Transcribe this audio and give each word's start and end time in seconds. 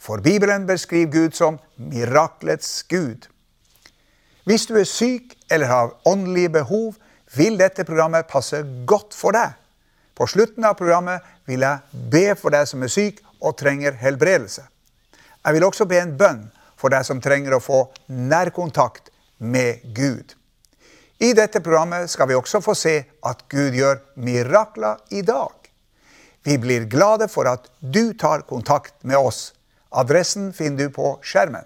For 0.00 0.18
Bibelen 0.24 0.66
beskriver 0.66 1.12
Gud 1.12 1.36
som 1.36 1.58
miraklets 1.76 2.82
Gud. 2.88 3.28
Hvis 4.48 4.64
du 4.66 4.78
er 4.80 4.88
syk 4.88 5.36
eller 5.50 5.68
har 5.68 5.92
åndelige 6.08 6.48
behov, 6.48 6.94
vil 7.36 7.58
dette 7.60 7.84
programmet 7.84 8.26
passe 8.30 8.62
godt 8.88 9.14
for 9.14 9.36
deg. 9.36 9.52
På 10.16 10.26
slutten 10.26 10.64
av 10.64 10.78
programmet 10.80 11.20
vil 11.46 11.62
jeg 11.64 12.00
be 12.12 12.24
for 12.36 12.52
deg 12.52 12.66
som 12.68 12.82
er 12.82 12.92
syk 12.92 13.20
og 13.40 13.58
trenger 13.60 13.94
helbredelse. 14.00 14.64
Jeg 15.44 15.56
vil 15.56 15.68
også 15.68 15.86
be 15.88 16.00
en 16.00 16.16
bønn 16.16 16.42
for 16.80 16.92
deg 16.92 17.04
som 17.04 17.20
trenger 17.20 17.56
å 17.56 17.62
få 17.62 17.84
nærkontakt 18.08 19.12
med 19.38 19.84
Gud. 19.96 20.34
I 21.20 21.34
dette 21.36 21.60
programmet 21.60 22.08
skal 22.08 22.28
vi 22.30 22.36
også 22.36 22.62
få 22.64 22.74
se 22.76 22.96
at 23.28 23.44
Gud 23.52 23.76
gjør 23.76 24.00
mirakler 24.16 25.00
i 25.12 25.20
dag. 25.20 25.52
Vi 26.44 26.56
blir 26.56 26.88
glade 26.88 27.28
for 27.28 27.48
at 27.48 27.68
du 27.80 28.14
tar 28.16 28.48
kontakt 28.48 28.96
med 29.04 29.20
oss 29.20 29.50
Adressen 29.90 30.52
finner 30.52 30.84
du 30.84 30.90
på 30.94 31.18
skjermen. 31.22 31.64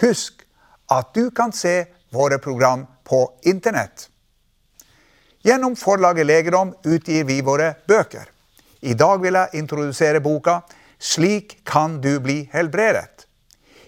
Husk 0.00 0.44
at 0.90 1.14
du 1.14 1.30
kan 1.30 1.52
se 1.52 1.84
våre 2.14 2.38
program 2.38 2.86
på 3.04 3.32
Internett. 3.42 4.08
Gjennom 5.42 5.76
forlaget 5.76 6.26
Legedom 6.26 6.74
utgir 6.84 7.24
vi 7.24 7.40
våre 7.42 7.74
bøker. 7.88 8.30
I 8.80 8.94
dag 8.94 9.20
vil 9.20 9.34
jeg 9.34 9.60
introdusere 9.60 10.20
boka 10.20 10.60
'Slik 10.98 11.64
kan 11.64 12.00
du 12.00 12.20
bli 12.20 12.48
helbredet'. 12.52 13.26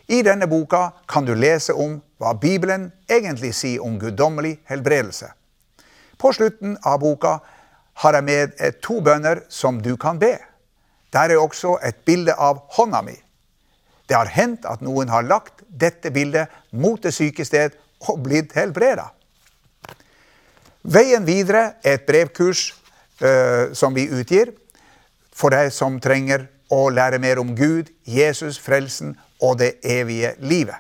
I 0.09 0.23
denne 0.23 0.47
boka 0.47 0.91
kan 1.09 1.25
du 1.25 1.35
lese 1.35 1.73
om 1.73 2.03
hva 2.19 2.35
Bibelen 2.35 2.93
egentlig 3.09 3.55
sier 3.55 3.83
om 3.83 3.99
guddommelig 3.99 4.59
helbredelse. 4.65 5.33
På 6.19 6.33
slutten 6.33 6.79
av 6.83 7.01
boka 7.01 7.39
har 7.95 8.13
jeg 8.13 8.25
med 8.25 8.81
to 8.83 9.01
bønner 9.01 9.41
som 9.49 9.83
du 9.83 9.97
kan 9.97 10.19
be. 10.19 10.39
Der 11.13 11.31
er 11.31 11.41
også 11.41 11.79
et 11.83 12.05
bilde 12.05 12.35
av 12.35 12.61
hånda 12.77 13.03
mi. 13.03 13.17
Det 14.07 14.15
har 14.15 14.31
hendt 14.31 14.67
at 14.69 14.83
noen 14.85 15.11
har 15.11 15.27
lagt 15.27 15.65
dette 15.69 16.13
bildet 16.15 16.53
mot 16.71 17.01
det 17.03 17.15
syke 17.15 17.45
sted 17.45 17.75
og 18.07 18.21
blitt 18.23 18.55
helbreda. 18.57 19.11
Veien 20.87 21.25
videre 21.27 21.81
er 21.83 21.99
et 21.99 22.07
brevkurs 22.07 22.69
uh, 23.23 23.75
som 23.75 23.95
vi 23.97 24.07
utgir 24.07 24.53
for 25.35 25.53
deg 25.53 25.73
som 25.75 25.99
trenger 26.01 26.47
å 26.73 26.87
lære 26.91 27.19
mer 27.23 27.41
om 27.43 27.55
Gud, 27.59 27.91
Jesus, 28.07 28.59
frelsen 28.63 29.17
og 29.43 29.59
det 29.61 29.77
evige 29.85 30.35
livet. 30.39 30.79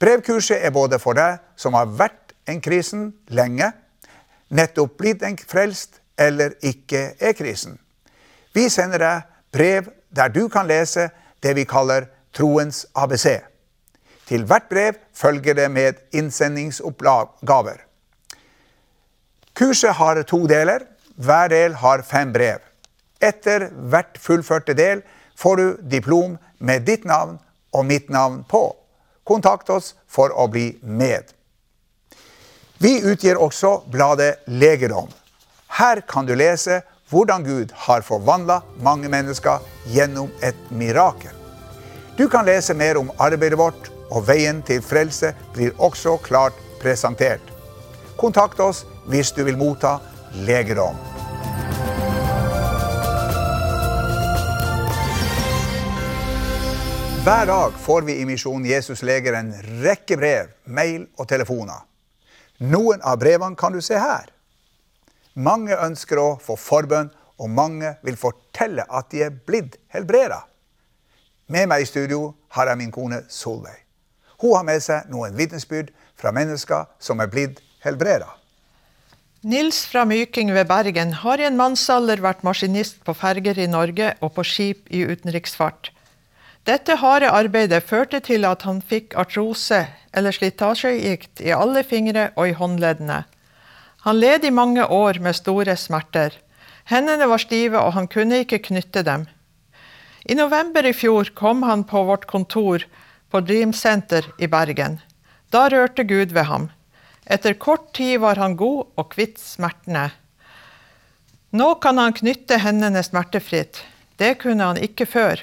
Brevkurset 0.00 0.64
er 0.64 0.72
både 0.72 0.98
for 0.98 1.16
deg 1.16 1.38
som 1.60 1.76
har 1.76 1.90
vært 1.92 2.32
en 2.48 2.60
krisen 2.64 3.10
lenge, 3.28 3.68
nettopp 4.48 4.96
blitt 4.98 5.22
en 5.22 5.36
frelst 5.36 6.00
eller 6.18 6.56
ikke 6.64 7.12
er 7.20 7.36
krisen. 7.36 7.76
Vi 8.56 8.68
sender 8.72 9.04
deg 9.04 9.28
brev 9.52 9.90
der 10.10 10.32
du 10.32 10.46
kan 10.48 10.66
lese 10.66 11.10
det 11.44 11.54
vi 11.56 11.68
kaller 11.68 12.08
Troens 12.36 12.86
ABC. 12.94 13.40
Til 14.26 14.44
hvert 14.46 14.68
brev 14.70 14.98
følger 15.14 15.54
det 15.54 15.70
med 15.70 16.02
innsendingsoppgaver. 16.12 17.80
Kurset 19.54 19.94
har 19.98 20.22
to 20.22 20.46
deler. 20.46 20.86
Hver 21.16 21.48
del 21.48 21.74
har 21.74 22.02
fem 22.06 22.32
brev. 22.32 22.60
Etter 23.20 23.68
hvert 23.68 24.18
fullførte 24.18 24.74
del 24.74 25.02
får 25.36 25.56
du 25.56 25.66
diplom 25.90 26.38
med 26.58 26.86
ditt 26.86 27.04
navn 27.04 27.38
og 27.72 27.84
mitt 27.86 28.08
navn 28.10 28.44
på. 28.48 28.62
Kontakt 29.26 29.70
oss 29.70 29.94
for 30.08 30.32
å 30.32 30.46
bli 30.48 30.72
med. 30.82 31.34
Vi 32.80 32.94
utgir 33.04 33.36
også 33.36 33.82
bladet 33.92 34.46
Legedom. 34.46 35.10
Her 35.76 36.00
kan 36.08 36.26
du 36.26 36.32
lese 36.34 36.80
hvordan 37.10 37.44
Gud 37.44 37.74
har 37.86 38.06
forvandla 38.06 38.60
mange 38.80 39.10
mennesker 39.12 39.60
gjennom 39.92 40.32
et 40.42 40.56
mirakel. 40.70 41.39
Du 42.20 42.28
kan 42.28 42.44
lese 42.44 42.74
mer 42.74 42.98
om 43.00 43.06
arbeidet 43.16 43.56
vårt, 43.58 43.86
og 44.12 44.26
veien 44.28 44.58
til 44.68 44.82
frelse 44.84 45.30
blir 45.54 45.70
også 45.80 46.18
klart 46.20 46.56
presentert. 46.82 47.40
Kontakt 48.20 48.60
oss 48.60 48.82
hvis 49.08 49.30
du 49.32 49.38
vil 49.46 49.56
motta 49.56 49.94
legedom. 50.44 50.98
Hver 57.24 57.48
dag 57.48 57.80
får 57.86 58.04
vi 58.10 58.18
i 58.20 58.28
Misjon 58.28 58.68
Jesus 58.68 59.00
Leger 59.00 59.40
en 59.40 59.54
rekke 59.80 60.20
brev, 60.20 60.52
mail 60.68 61.08
og 61.16 61.24
telefoner. 61.32 61.88
Noen 62.60 63.00
av 63.00 63.16
brevene 63.24 63.56
kan 63.56 63.72
du 63.72 63.80
se 63.80 63.96
her. 63.96 64.28
Mange 65.40 65.72
ønsker 65.88 66.20
å 66.20 66.28
få 66.36 66.60
forbønn, 66.60 67.08
og 67.40 67.48
mange 67.48 67.96
vil 68.04 68.20
fortelle 68.20 68.84
at 68.84 69.08
de 69.08 69.24
er 69.24 69.32
blitt 69.32 69.80
helbreda. 69.96 70.42
Med 71.50 71.66
meg 71.66 71.82
i 71.82 71.88
studio 71.88 72.34
har 72.54 72.68
jeg 72.70 72.78
min 72.78 72.92
kone 72.94 73.24
Solveig. 73.28 73.80
Hun 74.38 74.54
har 74.54 74.66
med 74.68 74.82
seg 74.84 75.08
noen 75.10 75.34
vitnesbyrd 75.34 75.88
fra 76.14 76.30
mennesker 76.30 76.86
som 77.02 77.18
er 77.18 77.30
blitt 77.32 77.58
helbreda. 77.82 78.28
Nils 79.42 79.80
fra 79.88 80.04
Myking 80.06 80.52
ved 80.54 80.68
Bergen 80.68 81.14
har 81.24 81.40
i 81.40 81.46
en 81.48 81.56
mannsalder 81.58 82.22
vært 82.22 82.44
maskinist 82.46 83.00
på 83.02 83.16
ferger 83.18 83.58
i 83.58 83.66
Norge 83.72 84.12
og 84.20 84.34
på 84.36 84.44
skip 84.46 84.86
i 84.94 85.02
utenriksfart. 85.08 85.90
Dette 86.68 86.98
harde 87.00 87.32
arbeidet 87.32 87.82
førte 87.88 88.20
til 88.20 88.44
at 88.44 88.62
han 88.68 88.78
fikk 88.84 89.16
artrose, 89.18 89.80
eller 90.14 90.36
slitasjegikt, 90.36 91.40
i 91.40 91.56
alle 91.56 91.82
fingre 91.82 92.28
og 92.36 92.52
i 92.52 92.54
håndleddene. 92.54 93.24
Han 94.04 94.20
led 94.20 94.44
i 94.44 94.54
mange 94.54 94.86
år 94.86 95.18
med 95.24 95.34
store 95.40 95.74
smerter. 95.76 96.36
Hendene 96.84 97.26
var 97.26 97.42
stive, 97.42 97.80
og 97.80 97.96
han 97.96 98.06
kunne 98.12 98.44
ikke 98.44 98.62
knytte 98.70 99.02
dem. 99.02 99.26
I 100.24 100.34
november 100.34 100.86
i 100.86 100.92
fjor 100.92 101.30
kom 101.34 101.62
han 101.62 101.84
på 101.84 102.02
vårt 102.04 102.26
kontor 102.26 102.84
på 103.30 103.40
Dream 103.40 103.72
Center 103.72 104.26
i 104.38 104.46
Bergen. 104.46 104.98
Da 105.50 105.68
rørte 105.68 106.04
Gud 106.04 106.32
ved 106.32 106.44
ham. 106.44 106.68
Etter 107.24 107.54
kort 107.54 107.92
tid 107.96 108.20
var 108.20 108.36
han 108.36 108.56
god 108.56 108.90
og 108.98 109.12
kvitt 109.14 109.38
smertene. 109.40 110.10
Nå 111.50 111.74
kan 111.82 111.98
han 111.98 112.14
knytte 112.14 112.60
hendene 112.62 113.02
smertefritt. 113.02 113.82
Det 114.18 114.36
kunne 114.42 114.66
han 114.66 114.78
ikke 114.78 115.06
før. 115.06 115.40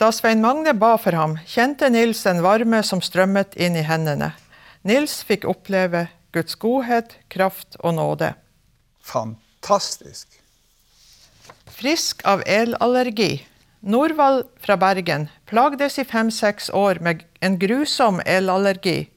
Da 0.00 0.08
Svein 0.12 0.40
Magne 0.40 0.72
ba 0.74 0.94
for 0.96 1.12
ham, 1.16 1.36
kjente 1.46 1.90
Nils 1.92 2.24
en 2.26 2.40
varme 2.44 2.80
som 2.86 3.02
strømmet 3.04 3.56
inn 3.60 3.76
i 3.76 3.84
hendene. 3.86 4.32
Nils 4.88 5.20
fikk 5.26 5.44
oppleve 5.50 6.06
Guds 6.32 6.56
godhet, 6.56 7.18
kraft 7.28 7.76
og 7.80 7.98
nåde. 7.98 8.32
Fantastisk. 9.04 10.41
Frisk 11.82 12.20
av 12.24 12.42
elallergi. 12.46 13.42
Norvald 13.80 14.44
fra 14.62 14.76
Bergen 14.78 15.24
plagdes 15.50 15.96
i 15.98 16.04
fem-seks 16.06 16.70
år 16.70 17.00
med 17.02 17.24
en 17.42 17.56
grusom 17.58 18.20
elallergi. 18.22 19.08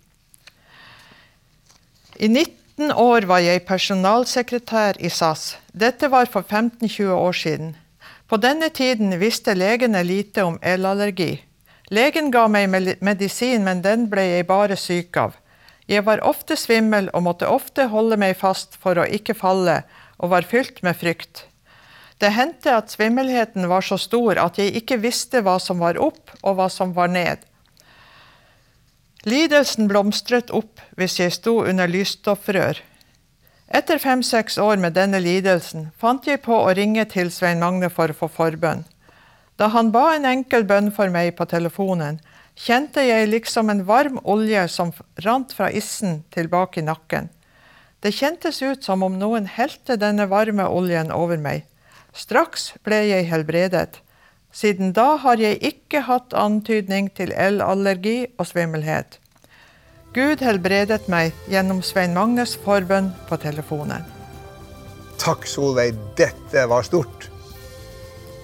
I 2.18 2.31
19 2.31 2.90
år 2.90 3.30
var 3.30 3.46
jeg 3.46 3.68
personalsekretær 3.70 4.98
i 4.98 5.14
SAS. 5.14 5.59
Dette 5.78 6.09
var 6.09 6.26
for 6.26 6.42
15-20 6.42 7.14
år 7.14 7.38
siden. 7.44 7.76
På 8.26 8.42
denne 8.42 8.74
tiden 8.74 9.14
visste 9.22 9.53
legene 9.53 10.02
lite 10.02 10.50
om 10.50 10.58
elallergi. 10.66 11.44
Legen 11.94 12.34
ga 12.34 12.47
meg 12.50 12.97
medisin, 12.97 13.61
men 13.61 13.85
den 13.85 14.09
ble 14.09 14.32
jeg 14.32 14.50
bare 14.50 14.73
syk 14.73 15.22
av. 15.22 15.38
Jeg 15.85 16.09
var 16.09 16.26
ofte 16.26 16.58
svimmel 16.58 17.14
og 17.14 17.29
måtte 17.29 17.46
ofte 17.46 17.91
holde 17.94 18.18
meg 18.18 18.40
fast 18.41 18.73
for 18.82 18.97
å 18.97 19.06
ikke 19.06 19.38
falle, 19.38 19.84
og 20.18 20.34
var 20.34 20.50
fylt 20.50 20.82
med 20.82 20.97
frykt. 20.97 21.52
Det 22.17 22.32
hendte 22.32 22.72
at 22.78 22.94
svimmelheten 22.94 23.67
var 23.67 23.84
så 23.84 23.97
stor 24.00 24.40
at 24.40 24.59
jeg 24.62 24.76
ikke 24.79 25.02
visste 25.03 25.41
hva 25.44 25.58
som 25.59 25.82
var 25.84 26.00
opp 26.00 26.32
og 26.41 26.56
hva 26.58 26.70
som 26.72 26.94
var 26.96 27.12
ned. 27.12 27.44
Lidelsen 29.26 29.90
blomstret 29.90 30.52
opp 30.53 30.84
hvis 31.00 31.20
jeg 31.20 31.34
sto 31.34 31.58
under 31.66 31.90
lysstoffrør. 31.91 32.79
Etter 33.67 33.97
fem-seks 33.97 34.59
år 34.62 34.78
med 34.78 34.94
denne 34.94 35.20
lidelsen 35.20 35.90
fant 35.97 36.28
jeg 36.29 36.44
på 36.46 36.53
å 36.53 36.73
ringe 36.78 37.03
til 37.09 37.32
Svein 37.34 37.59
Magne 37.64 37.90
for 37.90 38.14
å 38.14 38.18
få 38.20 38.29
forbønn. 38.32 38.85
Da 39.58 39.72
han 39.73 39.91
ba 39.91 40.11
en 40.14 40.28
enkel 40.29 40.68
bønn 40.68 40.91
for 40.94 41.09
meg 41.11 41.34
på 41.38 41.47
telefonen, 41.50 42.20
kjente 42.56 43.03
jeg 43.03 43.32
liksom 43.32 43.72
en 43.72 43.84
varm 43.88 44.20
olje 44.23 44.68
som 44.72 44.91
rant 45.26 45.52
fra 45.56 45.72
issen 45.72 46.22
tilbake 46.35 46.84
i 46.84 46.88
nakken. 46.88 47.32
Det 48.03 48.14
kjentes 48.14 48.61
ut 48.61 48.84
som 48.85 49.03
om 49.03 49.16
noen 49.18 49.47
helte 49.50 49.97
denne 49.97 50.28
varme 50.29 50.68
oljen 50.70 51.11
over 51.11 51.41
meg. 51.41 51.66
Straks 52.16 52.70
ble 52.88 53.02
jeg 53.09 53.28
helbredet. 53.28 54.00
Siden 54.56 54.94
da 54.96 55.17
har 55.20 55.35
jeg 55.41 55.59
ikke 55.67 56.06
hatt 56.08 56.32
antydning 56.32 57.09
til 57.12 57.34
elallergi 57.35 58.22
og 58.40 58.47
svimmelhet. 58.47 59.20
Gud 60.16 60.40
helbredet 60.40 61.09
meg 61.12 61.35
gjennom 61.52 61.82
Svein 61.84 62.16
Magnes 62.16 62.56
forbønn 62.64 63.12
på 63.28 63.35
telefonen. 63.44 64.08
Takk, 65.20 65.44
Solveig. 65.44 66.00
Dette 66.16 66.64
var 66.72 66.88
stort. 66.88 67.28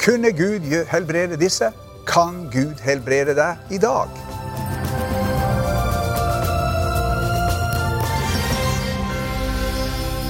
Kunne 0.03 0.35
Gud 0.35 0.67
helbrede 0.91 1.39
disse? 1.39 1.71
Kan 2.03 2.49
Gud 2.51 2.83
helbrede 2.83 3.37
deg 3.39 3.71
i 3.71 3.79
dag? 3.79 4.11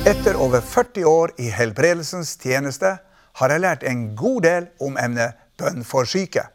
Etter 0.06 0.38
over 0.38 0.62
40 0.62 1.10
år 1.10 1.34
i 1.42 1.50
helbredelsens 1.50 2.36
tjeneste 2.38 3.00
har 3.40 3.54
jeg 3.54 3.64
lært 3.64 3.84
en 3.88 4.16
god 4.16 4.42
del 4.46 4.68
om 4.80 4.98
emnet 5.00 5.38
bønn 5.60 5.86
for 5.88 6.10
syke. 6.10 6.48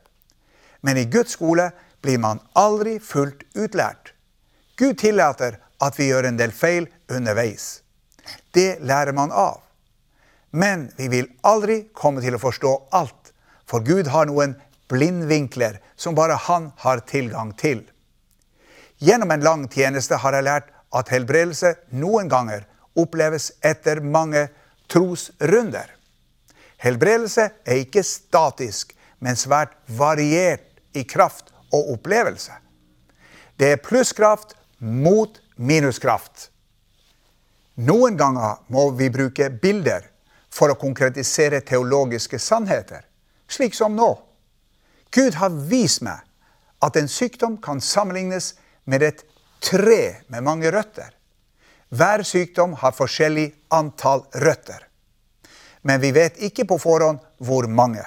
Men 0.83 0.99
i 1.01 1.07
Guds 1.11 1.37
skole 1.37 1.71
blir 2.05 2.21
man 2.23 2.43
aldri 2.55 2.99
fullt 3.03 3.45
utlært. 3.55 4.13
Gud 4.77 4.99
tillater 5.01 5.59
at 5.83 5.99
vi 5.99 6.11
gjør 6.11 6.29
en 6.29 6.39
del 6.39 6.53
feil 6.53 6.89
underveis. 7.13 7.81
Det 8.53 8.79
lærer 8.81 9.17
man 9.17 9.33
av. 9.33 9.63
Men 10.51 10.91
vi 10.97 11.09
vil 11.13 11.29
aldri 11.45 11.83
komme 11.93 12.23
til 12.25 12.37
å 12.37 12.41
forstå 12.41 12.73
alt, 12.97 13.33
for 13.67 13.85
Gud 13.85 14.09
har 14.13 14.29
noen 14.29 14.55
blindvinkler 14.89 15.81
som 15.97 16.15
bare 16.15 16.39
han 16.47 16.71
har 16.85 17.03
tilgang 17.09 17.53
til. 17.59 17.83
Gjennom 19.03 19.35
en 19.35 19.45
lang 19.45 19.67
tjeneste 19.69 20.17
har 20.23 20.37
jeg 20.37 20.47
lært 20.47 20.71
at 20.97 21.11
helbredelse 21.13 21.75
noen 21.99 22.31
ganger 22.33 22.65
oppleves 22.97 23.51
etter 23.61 24.01
mange 24.01 24.47
trosrunder. 24.89 25.96
Helbredelse 26.83 27.49
er 27.65 27.81
ikke 27.81 28.05
statisk, 28.05 28.93
men 29.19 29.39
svært 29.39 29.77
variert 29.89 30.67
i 30.97 31.05
kraft 31.09 31.53
og 31.73 31.93
opplevelse. 31.97 32.53
Det 33.57 33.73
er 33.73 33.83
plusskraft 33.83 34.53
mot 34.79 35.41
minuskraft. 35.57 36.51
Noen 37.77 38.17
ganger 38.17 38.61
må 38.73 38.91
vi 38.97 39.09
bruke 39.13 39.49
bilder 39.51 40.05
for 40.53 40.73
å 40.73 40.79
konkretisere 40.81 41.61
teologiske 41.65 42.39
sannheter, 42.41 43.05
slik 43.49 43.77
som 43.77 43.97
nå. 43.97 44.15
Gud 45.13 45.37
har 45.41 45.53
vist 45.71 46.03
meg 46.05 46.25
at 46.85 46.97
en 46.97 47.09
sykdom 47.09 47.57
kan 47.63 47.81
sammenlignes 47.81 48.55
med 48.85 49.03
et 49.03 49.25
tre 49.65 50.23
med 50.29 50.45
mange 50.45 50.71
røtter. 50.73 51.13
Hver 51.89 52.25
sykdom 52.27 52.75
har 52.81 52.97
forskjellig 52.97 53.51
antall 53.73 54.25
røtter. 54.43 54.83
Men 55.87 56.01
vi 56.03 56.11
vet 56.11 56.41
ikke 56.43 56.67
på 56.67 56.81
forhånd 56.83 57.23
hvor 57.39 57.69
mange. 57.71 58.03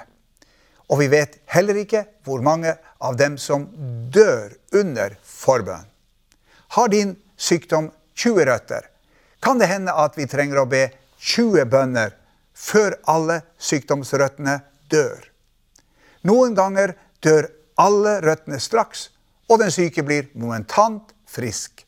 Og 0.89 0.99
vi 0.99 1.07
vet 1.11 1.37
heller 1.53 1.77
ikke 1.79 2.03
hvor 2.27 2.43
mange 2.43 2.73
av 2.99 3.15
dem 3.15 3.37
som 3.39 3.67
dør 4.11 4.51
under 4.75 5.15
forbønn. 5.23 5.85
Har 6.75 6.91
din 6.91 7.15
sykdom 7.39 7.91
20 8.19 8.45
røtter, 8.49 8.89
kan 9.39 9.61
det 9.61 9.69
hende 9.71 9.95
at 9.95 10.17
vi 10.19 10.27
trenger 10.27 10.59
å 10.59 10.67
be 10.69 10.89
20 11.23 11.69
bønner 11.71 12.15
før 12.59 12.97
alle 13.07 13.39
sykdomsrøttene 13.63 14.59
dør. 14.91 15.23
Noen 16.27 16.57
ganger 16.57 16.97
dør 17.23 17.47
alle 17.79 18.17
røttene 18.25 18.59
straks, 18.59 19.07
og 19.47 19.61
den 19.63 19.71
syke 19.71 20.03
blir 20.03 20.27
momentant 20.35 21.13
frisk. 21.29 21.85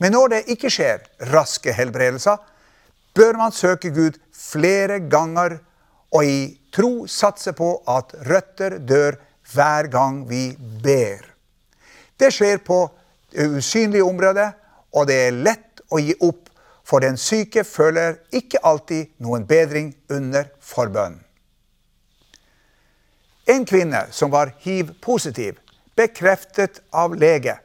Men 0.00 0.12
når 0.12 0.34
det 0.34 0.42
ikke 0.52 0.70
skjer 0.72 1.06
raske 1.32 1.72
helbredelser, 1.76 2.36
bør 3.16 3.38
man 3.40 3.52
søke 3.52 3.90
Gud 3.94 4.20
flere 4.40 5.00
ganger 5.12 5.58
og 6.10 6.24
i 6.24 6.40
tro 6.74 7.06
satse 7.10 7.52
på 7.56 7.74
at 7.88 8.14
røtter 8.26 8.78
dør 8.78 9.18
hver 9.52 9.88
gang 9.92 10.22
vi 10.28 10.50
ber. 10.82 11.26
Det 12.20 12.32
skjer 12.34 12.60
på 12.64 12.82
usynlige 13.38 14.04
områder, 14.04 14.52
og 14.92 15.06
det 15.06 15.18
er 15.26 15.40
lett 15.46 15.82
å 15.90 16.00
gi 16.02 16.14
opp, 16.20 16.48
for 16.84 17.02
den 17.04 17.18
syke 17.20 17.62
føler 17.64 18.18
ikke 18.34 18.62
alltid 18.66 19.12
noen 19.22 19.46
bedring 19.46 19.92
under 20.10 20.48
forbønnen. 20.58 21.20
En 23.50 23.64
kvinne 23.66 24.04
som 24.14 24.30
var 24.30 24.52
hiv-positiv, 24.62 25.56
bekreftet 25.98 26.82
av 26.94 27.16
lege, 27.18 27.56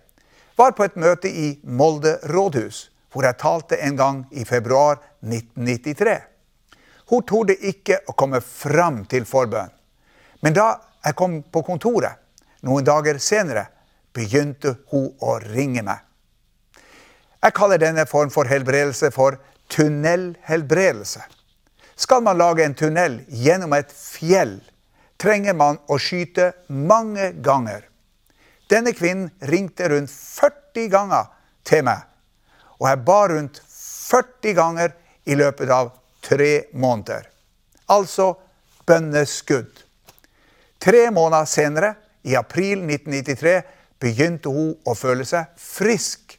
var 0.57 0.74
på 0.74 0.86
et 0.86 0.95
møte 0.98 1.30
i 1.30 1.60
Molde 1.63 2.16
rådhus, 2.31 2.89
hvor 3.12 3.28
jeg 3.28 3.38
talte 3.42 3.78
en 3.86 3.98
gang 3.98 4.24
i 4.31 4.45
februar 4.48 4.98
1993. 5.21 6.35
Hun 7.10 7.24
torde 7.28 7.56
ikke 7.56 8.00
å 8.10 8.16
komme 8.18 8.42
fram 8.42 9.04
til 9.10 9.25
forbønn. 9.30 9.72
Men 10.42 10.54
da 10.54 10.68
jeg 11.06 11.18
kom 11.18 11.40
på 11.44 11.62
kontoret 11.66 12.22
noen 12.66 12.86
dager 12.86 13.19
senere, 13.22 13.68
begynte 14.16 14.78
hun 14.92 15.12
å 15.22 15.38
ringe 15.44 15.84
meg. 15.86 16.02
Jeg 17.44 17.54
kaller 17.54 17.78
denne 17.78 18.07
form 18.10 18.31
for 18.34 18.50
helbredelse 18.50 19.12
for 19.13 19.38
tunnelhelbredelse. 19.69 21.22
Skal 21.96 22.24
man 22.25 22.40
lage 22.40 22.66
en 22.66 22.74
tunnel 22.75 23.19
gjennom 23.30 23.75
et 23.78 23.92
fjell, 23.94 24.57
trenger 25.22 25.54
man 25.56 25.78
å 25.88 26.00
skyte 26.02 26.52
mange 26.68 27.30
ganger. 27.46 27.86
Denne 28.72 28.96
kvinnen 28.98 29.30
ringte 29.46 29.92
rundt 29.92 30.12
40 30.12 30.90
ganger 30.92 31.30
til 31.68 31.86
meg, 31.86 32.02
og 32.81 32.90
jeg 32.90 33.04
ba 33.06 33.19
rundt 33.31 33.62
40 33.69 34.57
ganger 34.57 34.96
i 35.30 35.38
løpet 35.38 35.69
av 35.72 35.94
tre 36.25 36.66
måneder. 36.74 37.30
Altså 37.88 38.33
bønneskudd. 38.86 39.83
Tre 40.81 41.10
måneder 41.13 41.45
senere, 41.50 41.94
i 42.25 42.36
april 42.36 42.81
1993, 42.81 43.62
begynte 44.01 44.50
hun 44.50 44.74
å 44.86 44.95
føle 44.98 45.25
seg 45.25 45.54
frisk. 45.62 46.36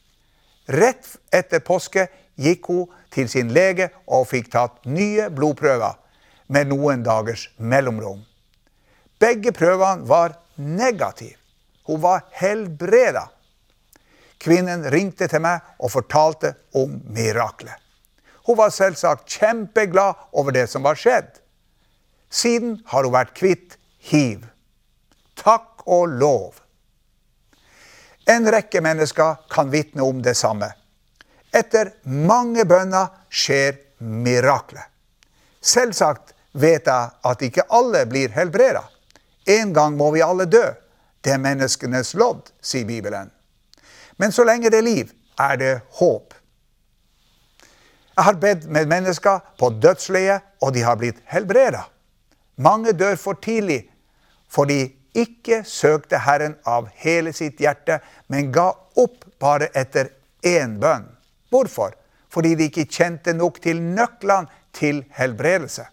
Rett 0.66 1.12
etter 1.34 1.62
påske 1.62 2.08
gikk 2.42 2.66
hun 2.70 2.90
til 3.14 3.30
sin 3.30 3.52
lege 3.54 3.88
og 4.06 4.26
fikk 4.30 4.50
tatt 4.52 4.82
nye 4.90 5.30
blodprøver 5.30 5.94
med 6.52 6.70
noen 6.70 7.06
dagers 7.06 7.48
mellomrom. 7.58 8.20
Begge 9.22 9.54
prøvene 9.56 10.06
var 10.06 10.36
negative. 10.56 11.38
Hun 11.86 12.02
var 12.02 12.26
helbreda. 12.34 13.28
Kvinnen 14.42 14.84
ringte 14.92 15.30
til 15.30 15.40
meg 15.42 15.62
og 15.78 15.94
fortalte 15.94 16.52
om 16.76 16.98
miraklet. 17.14 17.85
Hun 18.46 18.56
var 18.56 18.70
selvsagt 18.70 19.28
kjempeglad 19.28 20.14
over 20.32 20.54
det 20.54 20.68
som 20.70 20.84
var 20.86 20.98
skjedd. 20.98 21.40
Siden 22.30 22.78
har 22.86 23.06
hun 23.06 23.14
vært 23.14 23.34
kvitt 23.34 23.76
hiv. 24.10 24.46
Takk 25.34 25.82
og 25.86 26.14
lov. 26.20 26.62
En 28.26 28.46
rekke 28.50 28.82
mennesker 28.82 29.42
kan 29.50 29.70
vitne 29.70 30.02
om 30.02 30.22
det 30.22 30.34
samme. 30.38 30.70
Etter 31.54 31.92
mange 32.06 32.64
bønner 32.66 33.12
skjer 33.30 33.78
miraklet. 33.98 34.86
Selvsagt 35.62 36.34
vet 36.54 36.86
jeg 36.86 37.10
at 37.30 37.42
ikke 37.42 37.66
alle 37.74 38.04
blir 38.06 38.34
helbreda. 38.34 38.84
En 39.46 39.72
gang 39.74 39.94
må 39.98 40.10
vi 40.14 40.22
alle 40.22 40.46
dø. 40.50 40.64
Det 41.22 41.34
er 41.34 41.42
menneskenes 41.42 42.14
lodd, 42.14 42.50
sier 42.62 42.86
Bibelen. 42.86 43.30
Men 44.16 44.32
så 44.32 44.46
lenge 44.46 44.70
det 44.70 44.78
er 44.78 44.86
liv, 44.86 45.10
er 45.38 45.58
det 45.58 45.74
håp. 45.98 46.34
Jeg 48.16 48.24
har 48.24 48.38
bedt 48.40 48.64
med 48.72 48.86
mennesker 48.88 49.38
på 49.58 49.68
dødsleiet, 49.82 50.40
og 50.62 50.72
de 50.74 50.82
har 50.82 50.96
blitt 50.96 51.18
helbreda. 51.28 51.82
Mange 52.56 52.92
dør 52.92 53.16
for 53.20 53.36
tidlig, 53.42 53.82
for 54.48 54.64
de 54.64 54.88
ikke 55.16 55.62
søkte 55.64 56.18
Herren 56.24 56.56
av 56.64 56.88
hele 56.96 57.32
sitt 57.36 57.60
hjerte, 57.60 57.98
men 58.28 58.52
ga 58.52 58.70
opp 58.96 59.26
bare 59.40 59.68
etter 59.76 60.08
én 60.44 60.78
bønn. 60.80 61.04
Hvorfor? 61.52 61.92
Fordi 62.32 62.54
de 62.54 62.70
ikke 62.70 62.88
kjente 62.88 63.32
nok 63.36 63.60
til 63.64 63.82
nøklene 63.82 64.48
til 64.76 65.04
helbredelse. 65.16 65.84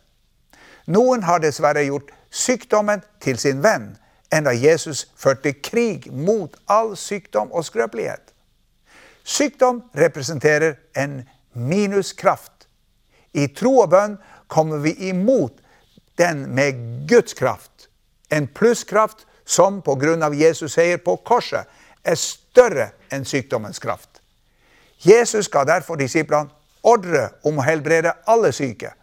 Noen 0.87 1.23
har 1.23 1.39
dessverre 1.43 1.85
gjort 1.87 2.11
sykdommen 2.31 3.03
til 3.23 3.39
sin 3.39 3.61
venn, 3.63 3.93
enda 4.33 4.51
Jesus 4.55 5.05
førte 5.15 5.53
krig 5.53 6.09
mot 6.11 6.55
all 6.67 6.95
sykdom 6.97 7.51
og 7.51 7.65
skrøpelighet. 7.67 8.33
Sykdom 9.23 9.83
representerer 9.95 10.75
en 10.99 11.21
minuskraft. 11.53 12.67
I 13.33 13.47
tro 13.47 13.79
og 13.83 13.91
bønn 13.93 14.17
kommer 14.47 14.81
vi 14.83 14.93
imot 15.09 15.59
den 16.17 16.45
med 16.53 17.07
Guds 17.09 17.33
kraft. 17.33 17.87
En 18.29 18.47
plusskraft 18.47 19.25
som 19.45 19.81
pga. 19.81 20.29
Jesus 20.33 20.73
seier 20.73 20.97
på 20.97 21.17
korset 21.25 21.69
er 22.03 22.15
større 22.19 22.91
enn 23.11 23.25
sykdommens 23.25 23.79
kraft. 23.79 24.21
Jesus 25.03 25.49
ga 25.51 25.63
derfor 25.67 25.97
disiplene 25.99 26.49
ordre 26.83 27.29
om 27.43 27.59
å 27.59 27.65
helbrede 27.65 28.13
alle 28.27 28.51
syke. 28.55 28.93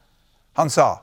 Han 0.56 0.70
sa, 0.70 1.00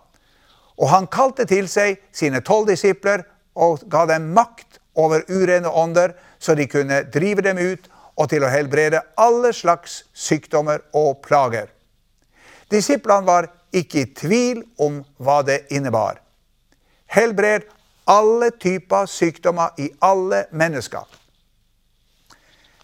og 0.78 0.90
han 0.90 1.08
kalte 1.10 1.46
til 1.50 1.68
seg 1.70 1.98
sine 2.14 2.42
tolv 2.46 2.68
disipler 2.70 3.24
og 3.58 3.86
ga 3.90 4.06
dem 4.10 4.32
makt 4.34 4.80
over 4.98 5.24
urene 5.30 5.70
ånder, 5.70 6.14
så 6.40 6.54
de 6.58 6.68
kunne 6.70 7.04
drive 7.14 7.42
dem 7.46 7.58
ut 7.58 7.90
og 8.18 8.30
til 8.32 8.44
å 8.44 8.52
helbrede 8.52 9.04
alle 9.22 9.54
slags 9.54 10.02
sykdommer 10.14 10.82
og 10.98 11.22
plager. 11.26 11.70
Disiplene 12.72 13.28
var 13.28 13.50
ikke 13.76 14.02
i 14.02 14.12
tvil 14.18 14.64
om 14.82 15.04
hva 15.22 15.42
det 15.46 15.68
innebar. 15.74 16.20
Helbred 17.08 17.68
alle 18.08 18.52
typer 18.60 19.06
sykdommer 19.06 19.78
i 19.78 19.90
alle 20.04 20.46
mennesker. 20.52 21.06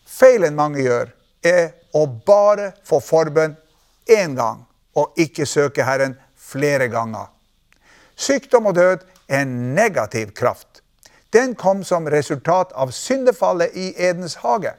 Feilen 0.05 0.55
mange 0.55 0.83
gjør, 0.83 1.09
er 1.43 1.73
å 1.95 2.05
bare 2.07 2.71
få 2.87 3.01
forbønn 3.03 3.55
én 4.07 4.35
gang 4.37 4.61
og 4.95 5.17
ikke 5.19 5.47
søke 5.49 5.83
Herren 5.83 6.15
flere 6.37 6.87
ganger. 6.91 7.27
Sykdom 8.15 8.69
og 8.69 8.77
død 8.77 9.03
er 9.27 9.41
en 9.41 9.73
negativ 9.75 10.31
kraft. 10.37 10.83
Den 11.33 11.55
kom 11.55 11.81
som 11.83 12.07
resultat 12.07 12.71
av 12.77 12.91
syndefallet 12.93 13.73
i 13.73 13.93
Edens 13.97 14.37
hage. 14.43 14.75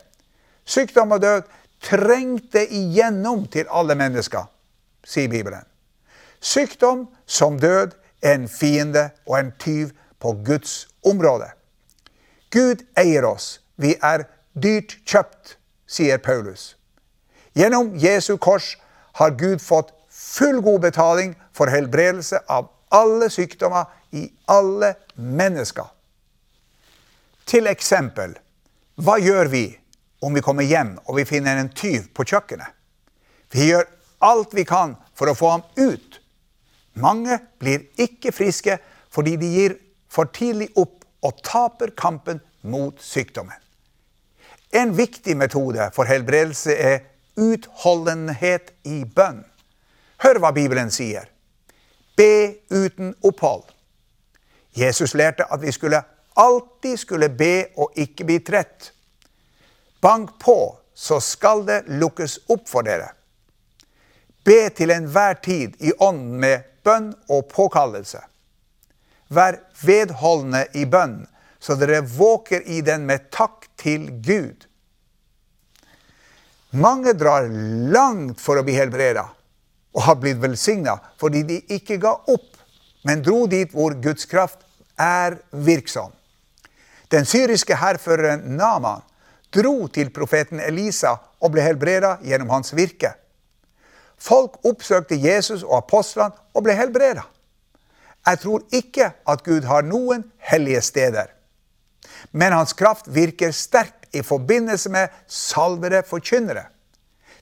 Sykdom 0.64 1.12
og 1.12 1.23
død 1.23 1.42
trengte 1.85 2.64
igjennom 2.73 3.47
til 3.52 3.68
alle 3.71 3.94
mennesker, 3.94 4.47
sier 5.04 5.28
Bibelen. 5.28 5.64
Sykdom 6.40 7.09
som 7.26 7.59
død 7.61 7.92
er 8.23 8.38
en 8.38 8.49
fiende 8.49 9.11
og 9.26 9.38
en 9.38 9.52
tyv 9.61 9.92
på 10.21 10.33
Guds 10.44 10.88
område. 11.04 11.50
Gud 12.50 12.85
eier 12.97 13.26
oss. 13.28 13.61
Vi 13.76 13.97
er 14.02 14.25
dyrt 14.54 14.97
kjøpt, 15.04 15.56
sier 15.87 16.21
Paulus. 16.23 16.76
Gjennom 17.54 17.92
Jesu 17.99 18.37
kors 18.37 18.75
har 19.18 19.35
Gud 19.38 19.61
fått 19.62 19.92
full 20.11 20.61
god 20.62 20.80
betaling 20.80 21.35
for 21.52 21.71
helbredelse 21.71 22.40
av 22.50 22.71
alle 22.94 23.28
sykdommer 23.30 23.90
i 24.14 24.28
alle 24.50 24.94
mennesker. 25.16 25.87
Til 27.47 27.66
eksempel, 27.71 28.37
hva 28.94 29.18
gjør 29.21 29.50
vi 29.52 29.64
om 30.25 30.35
vi 30.35 30.43
kommer 30.45 30.64
hjem 30.64 30.97
og 31.04 31.19
vi 31.19 31.26
finner 31.28 31.61
en 31.61 31.73
tyv 31.73 32.09
på 32.16 32.26
kjøkkenet? 32.28 32.73
Vi 33.52 33.69
gjør 33.71 33.87
alt 34.25 34.54
vi 34.57 34.64
kan 34.69 34.97
for 35.14 35.31
å 35.31 35.37
få 35.37 35.50
ham 35.52 35.64
ut. 35.76 36.21
Mange 37.00 37.38
blir 37.61 37.87
ikke 38.00 38.33
friske 38.35 38.78
fordi 39.12 39.37
de 39.38 39.50
gir 39.52 39.76
for 40.11 40.31
tidlig 40.35 40.71
opp 40.81 41.04
og 41.25 41.43
taper 41.45 41.93
kampen 41.97 42.40
mot 42.62 43.00
sykdommen. 43.02 43.57
En 44.75 44.95
viktig 44.97 45.37
metode 45.38 45.90
for 45.95 46.09
helbredelse 46.09 46.75
er 46.75 47.04
utholdenhet 47.38 48.73
i 48.87 49.04
bønn. 49.04 49.45
Hør 50.25 50.40
hva 50.43 50.50
Bibelen 50.54 50.90
sier. 50.95 51.28
Be 52.16 52.62
uten 52.71 53.14
opphold. 53.23 53.69
Jesus 54.75 55.14
lærte 55.14 55.47
at 55.50 55.62
vi 55.62 55.73
skulle 55.75 56.02
alltid 56.37 56.99
skulle 56.99 57.28
be 57.31 57.66
og 57.78 57.95
ikke 57.99 58.26
bli 58.26 58.38
trett. 58.43 58.93
Bank 60.04 60.38
på, 60.38 60.76
så 60.94 61.20
skal 61.20 61.64
det 61.66 61.84
lukkes 61.88 62.38
opp 62.52 62.66
for 62.68 62.84
dere. 62.84 63.14
Be 64.44 64.68
til 64.76 64.92
enhver 64.92 65.38
tid 65.40 65.78
i 65.80 65.94
ånden 65.96 66.34
med 66.42 66.66
bønn 66.84 67.06
og 67.32 67.46
påkallelse. 67.49 68.20
Vær 69.32 69.56
vedholdende 69.80 70.66
i 70.76 70.84
bønn, 70.84 71.23
så 71.56 71.78
dere 71.80 72.02
våker 72.04 72.66
i 72.68 72.82
den 72.84 73.06
med 73.08 73.30
takk 73.32 73.64
til 73.80 74.11
Gud. 74.20 74.66
Mange 76.76 77.14
drar 77.16 77.49
langt 77.49 78.42
for 78.44 78.61
å 78.61 78.66
bli 78.66 78.76
helbreda 78.76 79.25
og 79.94 80.04
har 80.04 80.20
blitt 80.20 80.42
velsigna 80.42 80.99
fordi 81.23 81.44
de 81.49 81.58
ikke 81.78 81.96
ga 82.02 82.12
opp, 82.28 82.50
men 83.08 83.25
dro 83.25 83.46
dit 83.49 83.73
hvor 83.73 83.96
Guds 84.04 84.28
kraft 84.28 84.61
er 85.00 85.38
virksom. 85.64 86.12
Den 87.08 87.25
syriske 87.25 87.80
hærføreren 87.80 88.44
Naman 88.58 89.00
dro 89.54 89.88
til 89.88 90.11
profeten 90.14 90.61
Elisa 90.61 91.14
og 91.40 91.54
ble 91.54 91.62
helbreda 91.64 92.16
gjennom 92.25 92.50
hans 92.54 92.75
virke. 92.76 93.14
Folk 94.18 94.58
oppsøkte 94.66 95.18
Jesus 95.20 95.62
og 95.62 95.78
apostlene 95.82 96.34
og 96.54 96.66
ble 96.66 96.76
helbreda. 96.78 97.25
Jeg 98.25 98.40
tror 98.40 98.62
ikke 98.73 99.11
at 99.28 99.44
Gud 99.44 99.66
har 99.68 99.84
noen 99.84 100.25
hellige 100.38 100.80
steder. 100.80 101.28
Men 102.32 102.54
hans 102.56 102.73
kraft 102.73 103.11
virker 103.12 103.52
sterkt 103.52 104.08
i 104.16 104.23
forbindelse 104.23 104.90
med 104.90 105.12
salvede 105.26 106.02
forkynnere. 106.06 106.64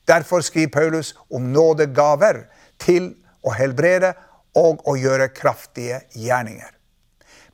Derfor 0.08 0.40
skriver 0.40 0.72
Paulus 0.72 1.14
om 1.30 1.52
nådegaver 1.54 2.44
til 2.82 3.12
å 3.46 3.54
helbrede 3.54 4.14
og 4.58 4.82
å 4.88 4.96
gjøre 4.98 5.30
kraftige 5.36 6.02
gjerninger. 6.18 6.70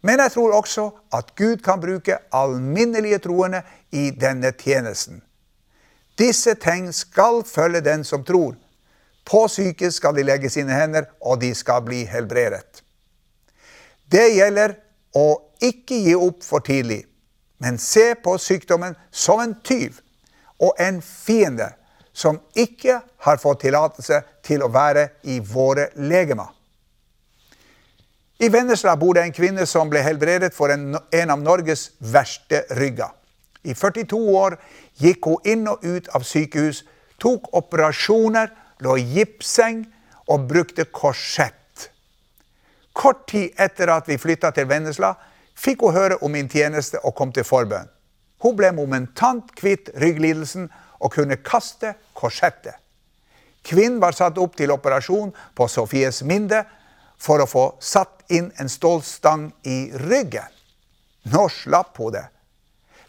Men 0.00 0.23
jeg 0.23 0.33
tror 0.33 0.55
også 0.55 0.87
at 1.12 1.35
Gud 1.37 1.61
kan 1.67 1.81
bruke 1.83 2.21
alminnelige 2.33 3.19
troende 3.27 3.62
i 3.90 4.11
denne 4.11 4.52
tjenesten. 4.52 5.23
Disse 6.18 6.54
tegn 6.59 6.92
skal 6.92 7.45
følge 7.47 7.80
den 7.80 8.04
som 8.04 8.25
tror. 8.25 8.57
På 9.25 9.45
syke 9.49 9.90
skal 9.92 10.16
de 10.16 10.25
legge 10.26 10.50
sine 10.50 10.75
hender, 10.75 11.07
og 11.21 11.40
de 11.40 11.52
skal 11.54 11.83
bli 11.85 12.02
helbredet. 12.09 12.83
Det 14.09 14.26
gjelder 14.35 14.75
å 15.16 15.26
ikke 15.62 15.99
gi 16.07 16.14
opp 16.16 16.45
for 16.47 16.64
tidlig, 16.64 17.02
men 17.59 17.78
se 17.78 18.14
på 18.25 18.37
sykdommen 18.40 18.97
som 19.11 19.42
en 19.42 19.57
tyv 19.64 20.00
og 20.59 20.78
en 20.80 21.02
fiende 21.02 21.68
som 22.18 22.40
ikke 22.59 23.00
har 23.26 23.38
fått 23.42 23.62
tillatelse 23.66 24.23
til 24.47 24.64
å 24.64 24.71
være 24.75 25.09
i 25.30 25.38
våre 25.45 25.90
legemer. 25.95 26.49
I 28.38 28.49
Vennesla 28.54 28.95
bor 28.97 29.14
det 29.18 29.26
en 29.26 29.35
kvinne 29.35 29.66
som 29.66 29.90
ble 29.90 30.02
helbredet 30.02 30.52
for 30.54 30.71
en, 30.71 30.95
en 30.95 31.30
av 31.35 31.40
Norges 31.42 31.90
verste 31.99 32.62
rygger. 32.78 33.11
I 33.62 33.75
42 33.75 34.19
år 34.38 34.59
gikk 35.03 35.27
hun 35.27 35.49
inn 35.49 35.69
og 35.71 35.85
ut 35.85 36.09
av 36.15 36.27
sykehus, 36.27 36.85
tok 37.19 37.50
operasjoner, 37.57 38.53
lå 38.85 38.97
i 38.99 39.07
gipsseng 39.17 39.85
og 40.31 40.47
brukte 40.50 40.87
korsett. 40.95 41.91
Kort 42.93 43.27
tid 43.31 43.59
etter 43.59 43.91
at 43.95 44.09
vi 44.11 44.19
flytta 44.19 44.50
til 44.55 44.69
Vennesla, 44.71 45.15
fikk 45.59 45.83
hun 45.87 45.95
høre 45.95 46.19
om 46.23 46.35
min 46.35 46.50
tjeneste 46.50 47.00
og 47.03 47.15
kom 47.19 47.33
til 47.35 47.47
forbønn. 47.47 47.91
Hun 48.43 48.55
ble 48.59 48.71
momentant 48.75 49.50
kvitt 49.59 49.91
rygglidelsen 49.99 50.69
og 51.03 51.15
kunne 51.15 51.41
kaste 51.43 51.97
korsettet. 52.15 52.77
Kvinnen 53.67 53.99
var 54.00 54.15
satt 54.15 54.38
opp 54.38 54.55
til 54.57 54.71
operasjon 54.73 55.33
på 55.59 55.67
Sofies 55.69 56.23
Minde 56.23 56.62
for 57.19 57.43
å 57.43 57.49
få 57.50 57.65
satt 57.83 58.23
inn 58.33 58.53
en 58.62 58.71
stålstang 58.71 59.49
i 59.67 59.91
ryggen. 60.07 60.47
Nå 61.29 61.49
slapp 61.53 61.99
hun 61.99 62.15
det. 62.15 62.25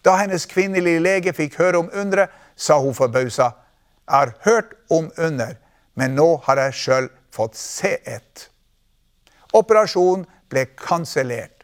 Da 0.05 0.15
hennes 0.19 0.45
kvinnelige 0.49 1.01
lege 1.03 1.33
fikk 1.35 1.57
høre 1.59 1.83
om 1.83 1.89
underet, 1.93 2.31
sa 2.55 2.79
hun 2.79 2.95
forbausa. 2.95 3.51
Jeg 4.09 4.15
har 4.15 4.33
hørt 4.43 4.73
om 4.89 5.11
under, 5.17 5.55
men 5.95 6.15
nå 6.15 6.41
har 6.47 6.59
jeg 6.63 6.77
sjøl 6.79 7.09
fått 7.31 7.55
se 7.59 7.97
et. 8.03 8.49
Operasjonen 9.53 10.25
ble 10.49 10.65
kansellert. 10.79 11.63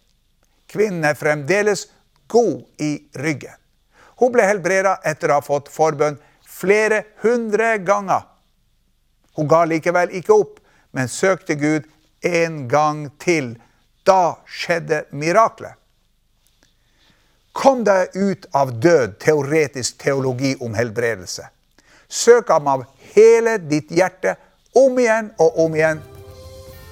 Kvinnen 0.71 1.05
er 1.05 1.17
fremdeles 1.17 1.87
god 2.27 2.63
i 2.81 2.97
ryggen. 3.21 3.55
Hun 4.19 4.31
ble 4.31 4.45
helbreda 4.47 4.97
etter 5.03 5.31
å 5.31 5.39
ha 5.39 5.45
fått 5.45 5.71
forbønn 5.73 6.19
flere 6.47 7.03
hundre 7.23 7.75
ganger. 7.83 8.23
Hun 9.35 9.49
ga 9.51 9.65
likevel 9.67 10.13
ikke 10.15 10.35
opp, 10.35 10.59
men 10.95 11.11
søkte 11.11 11.57
Gud 11.59 11.87
en 12.23 12.67
gang 12.71 13.09
til. 13.19 13.55
Da 14.07 14.37
skjedde 14.47 15.03
miraklet. 15.11 15.75
Kom 17.55 17.85
deg 17.87 18.11
ut 18.13 18.45
av 18.51 18.73
død 18.83 19.13
teoretisk 19.23 20.01
teologi 20.03 20.57
om 20.59 20.73
helbredelse. 20.75 21.45
Søk 22.11 22.51
ham 22.51 22.67
av 22.67 22.83
hele 23.13 23.55
ditt 23.63 23.93
hjerte, 23.95 24.35
om 24.75 24.99
igjen 24.99 25.29
og 25.39 25.61
om 25.63 25.77
igjen. 25.77 26.01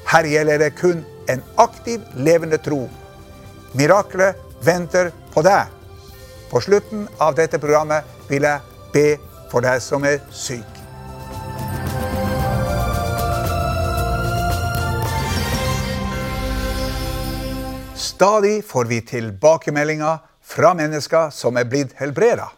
Her 0.08 0.30
gjelder 0.32 0.64
det 0.64 0.72
kun 0.80 1.04
en 1.28 1.44
aktiv, 1.60 2.00
levende 2.16 2.62
tro. 2.64 2.86
Miraklet 3.76 4.40
venter 4.64 5.12
på 5.36 5.44
deg. 5.44 5.68
På 6.48 6.64
slutten 6.64 7.10
av 7.20 7.36
dette 7.36 7.60
programmet 7.60 8.08
vil 8.32 8.48
jeg 8.48 8.64
be 8.96 9.08
for 9.52 9.68
deg 9.68 9.84
som 9.84 10.08
er 10.08 10.22
syk. 10.32 10.64
Stadig 18.00 18.62
får 18.64 18.88
vi 18.88 19.04
tilbakemeldinger 19.12 20.30
fra 20.54 20.74
mennesker 20.78 21.32
som 21.34 21.58
er 21.58 21.70
blitt 21.70 21.96
helbreda. 22.00 22.52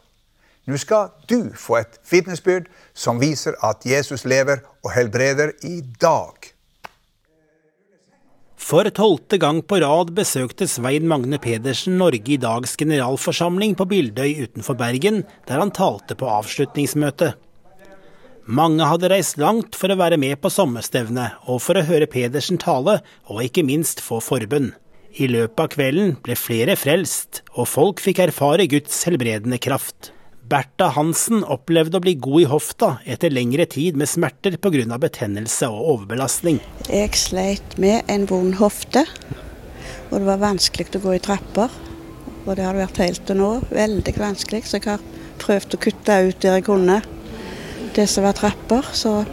Nå 0.65 0.79
skal 0.81 1.11
du 1.29 1.53
få 1.53 1.79
et 1.83 1.99
vitnesbyrd 2.09 2.67
som 2.97 3.21
viser 3.21 3.57
at 3.63 3.85
Jesus 3.85 4.25
lever 4.25 4.63
og 4.83 4.91
helbreder 4.95 5.53
i 5.67 5.79
dag. 6.01 6.51
For 8.65 8.87
tolvte 8.97 9.37
gang 9.37 9.59
på 9.61 9.77
rad 9.83 10.09
besøkte 10.17 10.65
Svein 10.65 11.05
Magne 11.05 11.37
Pedersen 11.37 11.99
Norge 12.01 12.31
i 12.33 12.39
dags 12.41 12.73
generalforsamling 12.81 13.75
på 13.77 13.85
Bildøy 13.91 14.39
utenfor 14.47 14.79
Bergen, 14.79 15.21
der 15.45 15.61
han 15.61 15.73
talte 15.75 16.17
på 16.17 16.29
avslutningsmøtet. 16.39 17.35
Mange 18.45 18.87
hadde 18.89 19.09
reist 19.09 19.37
langt 19.41 19.77
for 19.77 19.89
å 19.89 19.99
være 19.99 20.17
med 20.21 20.39
på 20.41 20.49
sommerstevnet 20.53 21.45
og 21.49 21.61
for 21.65 21.77
å 21.77 21.85
høre 21.85 22.09
Pedersen 22.09 22.57
tale, 22.61 22.99
og 23.29 23.43
ikke 23.45 23.65
minst 23.65 24.01
få 24.05 24.17
forbønn. 24.21 24.71
I 25.15 25.29
løpet 25.31 25.61
av 25.63 25.69
kvelden 25.71 26.09
ble 26.25 26.35
flere 26.35 26.73
frelst, 26.75 27.39
og 27.55 27.69
folk 27.71 28.01
fikk 28.03 28.19
erfare 28.25 28.65
Guds 28.67 28.97
helbredende 29.07 29.55
kraft. 29.63 30.09
Bertha 30.45 30.89
Hansen 30.91 31.45
opplevde 31.47 32.01
å 32.01 32.03
bli 32.03 32.17
god 32.19 32.41
i 32.43 32.49
hofta 32.51 32.89
etter 33.07 33.31
lengre 33.31 33.63
tid 33.71 33.95
med 33.95 34.11
smerter 34.11 34.57
pga. 34.59 34.97
betennelse 34.99 35.69
og 35.71 35.87
overbelastning. 35.93 36.59
Jeg 36.89 37.15
sleit 37.15 37.77
med 37.79 38.03
en 38.07 38.27
vond 38.27 38.55
hofte, 38.55 39.05
Og 40.11 40.19
det 40.19 40.27
var 40.27 40.37
vanskelig 40.37 40.95
å 40.95 40.99
gå 41.01 41.15
i 41.15 41.19
trapper. 41.19 41.71
Og 42.45 42.55
det 42.55 42.63
har 42.63 42.73
det 42.73 42.85
vært 42.85 42.97
helt 42.97 43.25
til 43.25 43.37
nå. 43.37 43.51
Veldig 43.71 44.13
vanskelig. 44.17 44.63
Så 44.63 44.77
jeg 44.77 44.85
har 44.85 45.01
prøvd 45.39 45.75
å 45.75 45.81
kutte 45.81 46.19
ut 46.27 46.39
der 46.41 46.59
jeg 46.59 46.65
kunne 46.67 47.01
det 47.95 48.05
som 48.07 48.23
var 48.23 48.33
trapper. 48.37 48.85
Så 48.93 49.25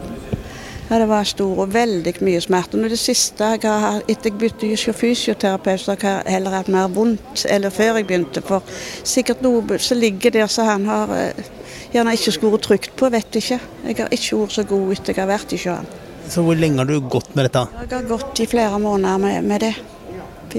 ja, 0.93 0.99
det 0.99 1.07
var 1.09 1.25
stor 1.25 1.61
og 1.63 1.71
veldig 1.73 2.13
mye 2.21 2.41
smerte. 2.45 2.77
Det 2.77 2.99
siste 3.01 3.47
jeg 3.55 3.63
har, 3.65 4.03
etter 4.05 4.29
jeg 4.29 4.37
begynte 4.37 4.69
som 4.77 4.97
fysioterapeut, 4.97 5.81
så 5.81 5.95
har 5.95 6.19
jeg 6.27 6.35
heller 6.35 6.53
hatt 6.59 6.69
mer 6.69 6.91
vondt 6.93 7.47
eller 7.49 7.73
før 7.73 7.97
jeg 7.97 8.09
begynte. 8.11 8.43
For 8.45 8.61
sikkert 9.01 9.41
noe 9.41 9.79
som 9.81 9.97
ligger 9.97 10.35
der 10.35 10.51
som 10.53 10.69
han 10.69 10.85
har 10.91 11.15
eh, 11.17 11.49
gjerne 11.95 12.13
ikke 12.19 12.35
skåret 12.37 12.67
trygt 12.67 12.93
på, 13.01 13.09
vet 13.09 13.41
ikke. 13.41 13.59
Jeg 13.87 13.99
har 14.03 14.13
ikke 14.13 14.43
vært 14.43 14.57
så 14.59 14.67
god 14.69 14.93
etter 14.99 15.17
jeg 15.17 15.23
har 15.23 15.33
vært 15.33 15.57
i 15.57 15.63
sjøen. 15.65 15.89
Så 16.29 16.45
hvor 16.45 16.61
lenge 16.61 16.83
har 16.83 16.93
du 16.93 17.01
gått 17.01 17.33
med 17.39 17.49
dette? 17.49 17.65
Jeg 17.81 17.93
har 17.95 18.07
gått 18.13 18.45
i 18.45 18.51
flere 18.53 18.85
måneder 18.85 19.25
med, 19.25 19.49
med 19.49 19.65
det. 19.65 19.73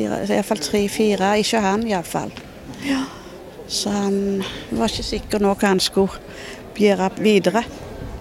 Iallfall 0.02 0.66
tre-fire, 0.66 1.36
ikke 1.46 1.62
han 1.62 1.86
iallfall. 1.94 2.34
Ja. 2.90 3.06
Så 3.70 3.94
han 3.94 4.42
var 4.74 4.90
ikke 4.90 5.06
sikker 5.14 5.46
nå 5.46 5.54
hva 5.54 5.76
han 5.76 5.82
skulle 5.82 6.18
gjøre 6.74 7.14
videre. 7.22 7.68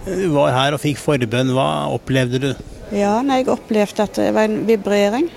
Du 0.05 0.29
var 0.35 0.51
her 0.51 0.75
og 0.75 0.83
fikk 0.83 0.99
forbønn. 0.99 1.53
Hva 1.55 1.67
opplevde 1.95 2.41
du? 2.43 2.51
Ja, 2.93 3.23
Jeg 3.23 3.49
opplevde 3.49 4.03
at 4.03 4.15
det 4.19 4.35
var 4.35 4.49
en 4.49 4.67
vibrering. 4.67 5.29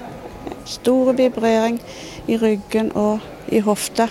Stor 0.65 1.13
vibrering 1.13 1.79
i 2.27 2.37
ryggen 2.37 2.91
og 2.97 3.19
i 3.53 3.59
hofta. 3.59 4.07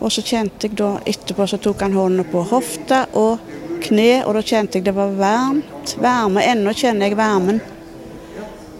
Og 0.00 0.12
så 0.12 0.22
kjente 0.22 0.68
jeg 0.68 0.76
da 0.78 0.96
etterpå 1.08 1.46
så 1.48 1.58
tok 1.58 1.82
han 1.82 1.96
hånda 1.96 2.24
på 2.30 2.42
hofta 2.46 3.06
og 3.16 3.38
kne, 3.82 4.22
og 4.26 4.36
da 4.36 4.42
kjente 4.44 4.78
jeg 4.78 4.86
det 4.86 4.94
var 4.94 5.14
varmt. 5.18 5.96
Varme. 5.98 6.44
Ennå 6.44 6.74
kjenner 6.76 7.08
jeg 7.08 7.18
varmen. 7.18 7.60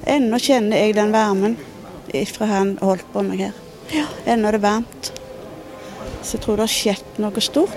Ennå 0.07 0.39
kjenner 0.39 0.85
jeg 0.85 0.95
den 0.95 1.11
varmen 1.15 1.57
fra 2.31 2.47
han 2.49 2.77
holdt 2.81 3.09
på 3.13 3.25
meg 3.27 3.43
her. 3.49 3.57
Ja, 3.93 4.07
ennå 4.27 4.49
er 4.49 4.57
det 4.57 4.63
varmt. 4.63 5.11
Så 6.23 6.37
jeg 6.37 6.45
tror 6.45 6.57
det 6.61 6.69
har 6.69 6.73
skjedd 6.73 7.19
noe 7.23 7.43
stort. 7.45 7.75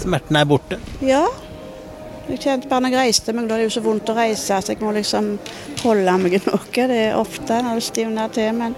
Smerten 0.00 0.36
er 0.40 0.48
borte? 0.48 0.80
Ja. 1.04 1.22
Jeg 2.30 2.42
kjente 2.44 2.70
bare 2.70 2.84
når 2.84 2.94
jeg 2.94 3.04
reiste 3.08 3.34
meg, 3.34 3.48
da 3.50 3.56
er 3.56 3.64
det 3.64 3.68
jo 3.68 3.76
så 3.76 3.84
vondt 3.84 4.10
å 4.12 4.16
reise, 4.16 4.58
så 4.62 4.72
jeg 4.72 4.82
må 4.84 4.92
liksom 4.94 5.32
holde 5.82 6.16
meg 6.22 6.36
noe. 6.46 6.60
Det 6.74 6.98
er 7.08 7.18
ofte 7.18 7.60
når 7.64 7.80
det 7.80 7.86
stivner 7.88 8.34
til. 8.34 8.52
men 8.58 8.76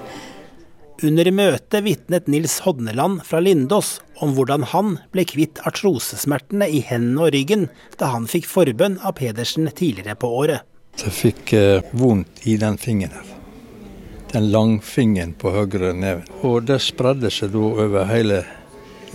under 1.02 1.26
møtet 1.34 1.82
vitnet 1.82 2.28
Nils 2.30 2.60
Hodneland 2.62 3.24
fra 3.26 3.40
Lindås 3.42 3.96
om 4.22 4.36
hvordan 4.36 4.62
han 4.70 4.92
ble 5.10 5.24
kvitt 5.26 5.58
artrosesmertene 5.66 6.68
i 6.70 6.78
hendene 6.86 7.24
og 7.24 7.32
ryggen 7.34 7.64
da 7.98 8.12
han 8.12 8.28
fikk 8.30 8.46
forbønn 8.46 9.00
av 9.02 9.16
Pedersen 9.18 9.66
tidligere 9.66 10.14
på 10.14 10.30
året. 10.44 10.62
Jeg 11.02 11.14
fikk 11.16 11.54
eh, 11.58 11.94
vondt 11.98 12.44
i 12.46 12.54
den 12.60 12.78
fingeren. 12.78 13.18
her. 13.18 13.38
Den 14.32 14.50
langfingeren 14.54 15.34
på 15.34 15.50
høyre 15.50 15.90
neven. 15.92 16.28
Og 16.46 16.68
det 16.70 16.78
spredde 16.84 17.32
seg 17.34 17.50
da 17.56 17.64
over 17.84 18.06
hele 18.08 18.44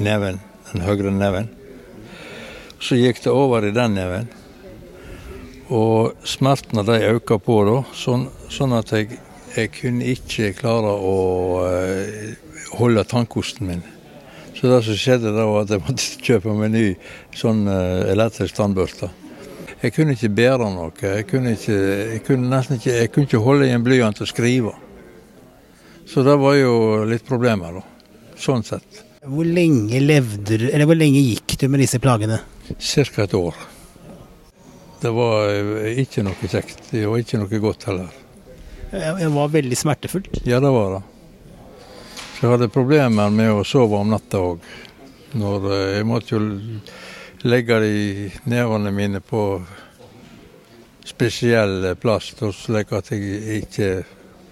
neven, 0.03 0.41
den 0.74 0.84
høyre 0.84 1.13
neven. 1.13 1.48
Så 2.79 2.98
gikk 3.00 3.24
det 3.24 3.34
over 3.34 3.65
i 3.65 3.74
den 3.75 3.96
neven. 3.98 4.27
Og 5.74 6.13
smertene 6.27 6.86
de 6.88 7.00
økte 7.10 7.39
på 7.43 7.62
da, 7.67 7.79
sånn, 7.98 8.27
sånn 8.53 8.75
at 8.77 8.93
jeg 8.96 9.17
jeg 9.57 9.72
kunne 9.74 10.05
ikke 10.13 10.51
klare 10.57 10.91
å 10.91 11.13
uh, 11.65 12.74
holde 12.77 13.03
tannkosten 13.10 13.69
min. 13.69 13.86
Så 14.57 14.69
det 14.69 14.81
som 14.86 14.98
skjedde 14.98 15.34
da 15.34 15.46
var 15.50 15.65
at 15.65 15.74
jeg 15.74 15.84
måtte 15.86 16.10
kjøpe 16.27 16.55
meg 16.57 16.74
ny 16.74 16.86
sånn 17.38 17.65
uh, 17.69 18.05
elektrisk 18.12 18.57
tannbørste. 18.57 19.10
Jeg 19.81 19.93
kunne 19.93 20.15
ikke 20.17 20.34
bære 20.34 20.69
noe. 20.74 20.91
Jeg 21.01 21.27
kunne, 21.29 21.53
ikke, 21.53 21.77
jeg 22.13 22.22
kunne 22.25 22.50
nesten 22.50 22.79
ikke, 22.79 22.96
jeg 22.98 23.12
kunne 23.13 23.29
ikke 23.29 23.43
holde 23.46 23.67
i 23.67 23.74
en 23.75 23.86
blyant 23.86 24.22
og 24.22 24.29
skrive. 24.29 24.74
Så 26.07 26.24
det 26.25 26.38
var 26.39 26.55
jo 26.57 26.74
litt 27.10 27.25
problemer, 27.27 27.77
da. 27.77 27.84
Sånn 28.38 28.65
sett. 28.65 29.03
Hvor 29.27 29.46
lenge 29.46 30.00
levde 30.01 30.57
du, 30.62 30.67
eller 30.69 30.88
hvor 30.88 30.98
lenge 30.98 31.20
gikk 31.20 31.57
du 31.59 31.68
med 31.70 31.81
disse 31.83 32.00
plagene? 32.01 32.40
Ca. 32.75 33.24
et 33.24 33.34
år. 33.34 33.56
Det 35.01 35.12
var 35.14 35.50
eh, 35.50 36.00
ikke 36.03 36.24
noe 36.25 36.50
kjekt. 36.50 36.90
Var 36.92 37.22
ikke 37.22 37.40
noe 37.42 37.62
godt 37.62 37.88
heller. 37.90 38.10
Det 38.92 39.30
var 39.34 39.51
veldig 39.51 39.77
smertefullt? 39.77 40.42
Ja, 40.48 40.60
det 40.64 40.72
var 40.72 40.98
det. 40.98 41.03
Så 42.38 42.46
jeg 42.46 42.53
hadde 42.53 42.70
problemer 42.70 43.32
med 43.34 43.51
å 43.51 43.64
sove 43.66 43.98
om 43.98 44.12
natta 44.14 44.42
òg. 44.42 44.66
Eh, 45.34 45.68
jeg 45.98 46.08
måtte 46.08 46.36
jo 46.36 46.42
legge 47.48 47.80
de 47.84 48.32
nevene 48.50 48.94
mine 48.94 49.22
på 49.22 49.44
spesiell 51.08 51.94
plass, 52.01 52.34
slik 52.36 52.92
at 52.94 53.12
jeg 53.14 53.62
ikke 53.64 53.92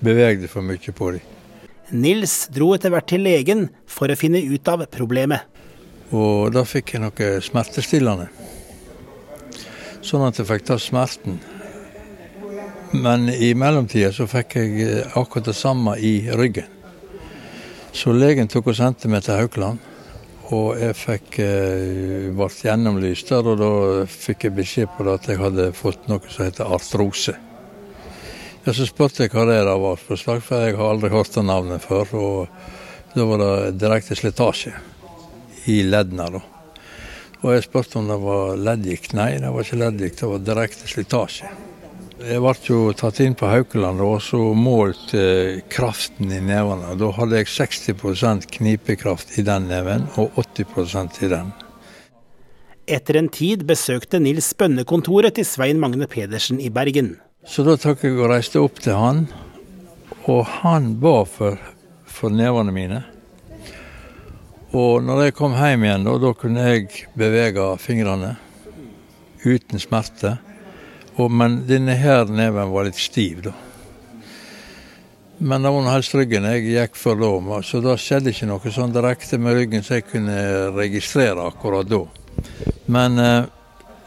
bevegde 0.05 0.47
for 0.51 0.65
mye 0.65 0.93
på 0.95 1.15
dem. 1.15 1.31
Nils 1.93 2.47
dro 2.53 2.71
etter 2.73 2.89
hvert 2.93 3.09
til 3.11 3.21
legen 3.25 3.67
for 3.85 4.09
å 4.09 4.17
finne 4.17 4.41
ut 4.41 4.71
av 4.71 4.85
problemet. 4.93 5.45
Og 6.13 6.53
da 6.53 6.61
fikk 6.67 6.93
jeg 6.93 7.01
noe 7.01 7.29
smertestillende. 7.41 8.27
Sånn 10.05 10.25
at 10.27 10.37
jeg 10.37 10.45
fikk 10.45 10.67
ta 10.67 10.77
smerten. 10.77 11.39
Men 12.93 13.25
i 13.29 13.53
mellomtida 13.57 14.11
så 14.13 14.27
fikk 14.29 14.55
jeg 14.59 14.85
eh, 14.85 15.17
akkurat 15.17 15.49
det 15.49 15.57
samme 15.57 15.95
i 15.97 16.29
ryggen. 16.29 16.69
Så 17.95 18.13
legen 18.13 18.49
tok 18.51 18.69
og 18.69 18.77
sendte 18.77 19.09
meg 19.09 19.25
til 19.25 19.39
Haukeland. 19.39 19.81
Og 20.53 20.77
jeg 20.77 20.93
fikk 20.99 21.39
eh, 21.41 22.29
ble 22.37 22.49
gjennomlyst 22.53 23.33
der, 23.33 23.49
og 23.49 23.59
da 23.63 23.71
fikk 24.05 24.45
jeg 24.45 24.57
beskjed 24.59 24.93
på 24.93 25.07
det 25.07 25.17
at 25.17 25.29
jeg 25.31 25.41
hadde 25.41 25.69
fått 25.73 26.05
noe 26.11 26.21
som 26.29 26.45
heter 26.45 26.69
artrose. 26.77 27.33
Ja, 28.65 28.73
Så 28.73 28.85
spurte 28.85 29.25
jeg 29.25 29.33
hva 29.33 29.45
det 29.49 29.61
var 29.65 29.97
for 29.97 30.17
jeg 30.17 30.77
har 30.77 30.89
aldri 30.89 31.09
hørt 31.09 31.33
det 31.33 31.45
navnet 31.45 31.81
før. 31.81 32.13
Og 32.13 33.15
da 33.15 33.25
var 33.25 33.41
det 33.41 33.79
direkte 33.81 34.17
slitasje 34.17 34.75
i 35.71 35.81
leddene. 35.83 36.29
da. 36.37 36.41
Og 37.45 37.53
jeg 37.53 37.65
spurte 37.67 37.99
om 37.99 38.09
det 38.09 38.17
var 38.23 38.57
leddgikt. 38.57 39.13
Nei, 39.17 39.35
det 39.41 39.51
var 39.53 39.65
ikke 39.65 39.81
leddgikt, 39.81 40.21
det 40.21 40.29
var 40.31 40.45
direkte 40.47 40.89
slitasje. 40.89 41.51
Jeg 42.25 42.39
ble 42.41 42.53
jo 42.63 42.79
tatt 42.95 43.19
inn 43.21 43.35
på 43.37 43.49
Haukeland 43.51 43.99
og 44.01 44.21
så 44.23 44.39
målt 44.55 45.11
eh, 45.19 45.59
kraften 45.69 46.31
i 46.31 46.39
nevene. 46.39 46.95
Da 46.97 47.11
hadde 47.17 47.41
jeg 47.41 47.51
60 47.51 48.47
knipekraft 48.55 49.35
i 49.37 49.43
den 49.45 49.67
neven 49.69 50.07
og 50.15 50.39
80 50.39 51.21
i 51.27 51.29
den. 51.33 51.51
Etter 52.87 53.19
en 53.19 53.27
tid 53.29 53.65
besøkte 53.67 54.21
Nils 54.21 54.53
bønnekontoret 54.57 55.35
til 55.35 55.45
Svein 55.45 55.81
Magne 55.81 56.07
Pedersen 56.07 56.61
i 56.61 56.71
Bergen. 56.73 57.17
Så 57.45 57.65
da 57.67 57.75
tok 57.77 58.05
jeg 58.07 58.15
og 58.17 58.31
reiste 58.31 58.61
opp 58.63 58.79
til 58.81 58.97
han, 58.97 59.25
og 60.25 60.45
han 60.63 60.95
ba 61.01 61.19
for, 61.29 61.59
for 62.09 62.33
nevene 62.33 62.73
mine. 62.73 63.03
Og 64.75 65.03
når 65.07 65.21
jeg 65.23 65.35
kom 65.37 65.53
hjem 65.55 65.85
igjen, 65.85 66.03
da, 66.03 66.17
da 66.19 66.33
kunne 66.35 66.65
jeg 66.67 67.05
bevege 67.15 67.69
fingrene 67.79 68.33
uten 69.45 69.79
smerte. 69.79 70.33
Og, 71.15 71.29
men 71.31 71.61
denne 71.69 71.95
her 71.95 72.27
neven 72.27 72.73
var 72.73 72.89
litt 72.89 72.99
stiv, 72.99 73.45
da. 73.45 73.53
Men 75.37 75.63
det 75.63 75.71
var 75.71 75.89
helst 75.91 76.15
ryggen 76.15 76.47
jeg 76.47 76.67
gikk 76.69 76.99
for 76.99 77.19
da, 77.19 77.59
så 77.63 77.81
da 77.83 77.95
skjedde 77.99 78.31
ikke 78.31 78.47
noe 78.47 78.71
sånn 78.71 78.93
direkte 78.95 79.39
med 79.39 79.57
ryggen 79.57 79.83
så 79.83 79.97
jeg 79.97 80.07
kunne 80.07 80.37
registrere 80.75 81.43
akkurat 81.43 81.89
da. 81.91 82.01
Men 82.91 83.19
eh, 83.19 83.49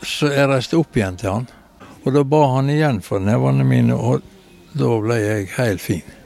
så 0.00 0.30
jeg 0.32 0.48
reiste 0.48 0.80
opp 0.80 0.96
igjen 0.96 1.20
til 1.20 1.32
han, 1.34 1.50
og 2.04 2.14
da 2.16 2.24
ba 2.24 2.44
han 2.54 2.72
igjen 2.72 3.02
for 3.04 3.20
nevene 3.20 3.66
mine, 3.68 3.96
og 3.96 4.24
da 4.72 4.94
ble 5.04 5.20
jeg 5.20 5.52
helt 5.58 5.84
fin. 5.84 6.16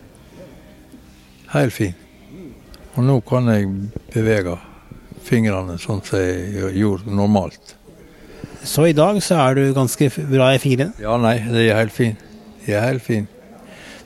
Helt 1.54 1.74
fin. 1.74 2.01
Og 2.92 3.04
nå 3.06 3.20
kan 3.24 3.48
jeg 3.48 3.68
bevege 4.12 4.58
fingrene 5.24 5.78
sånn 5.80 6.02
som 6.04 6.20
jeg 6.20 6.74
gjorde 6.76 7.14
normalt. 7.14 7.76
Så 8.62 8.86
i 8.86 8.94
dag 8.94 9.18
så 9.24 9.38
er 9.42 9.56
du 9.56 9.62
ganske 9.74 10.10
bra 10.28 10.52
i 10.54 10.60
fingrene? 10.62 10.92
Ja, 11.00 11.16
nei, 11.18 11.38
de 11.48 11.64
er 11.70 11.80
helt 11.80 11.94
fine. 11.94 12.18
De 12.66 12.76
er 12.76 12.84
helt 12.84 13.02
fine. 13.02 13.26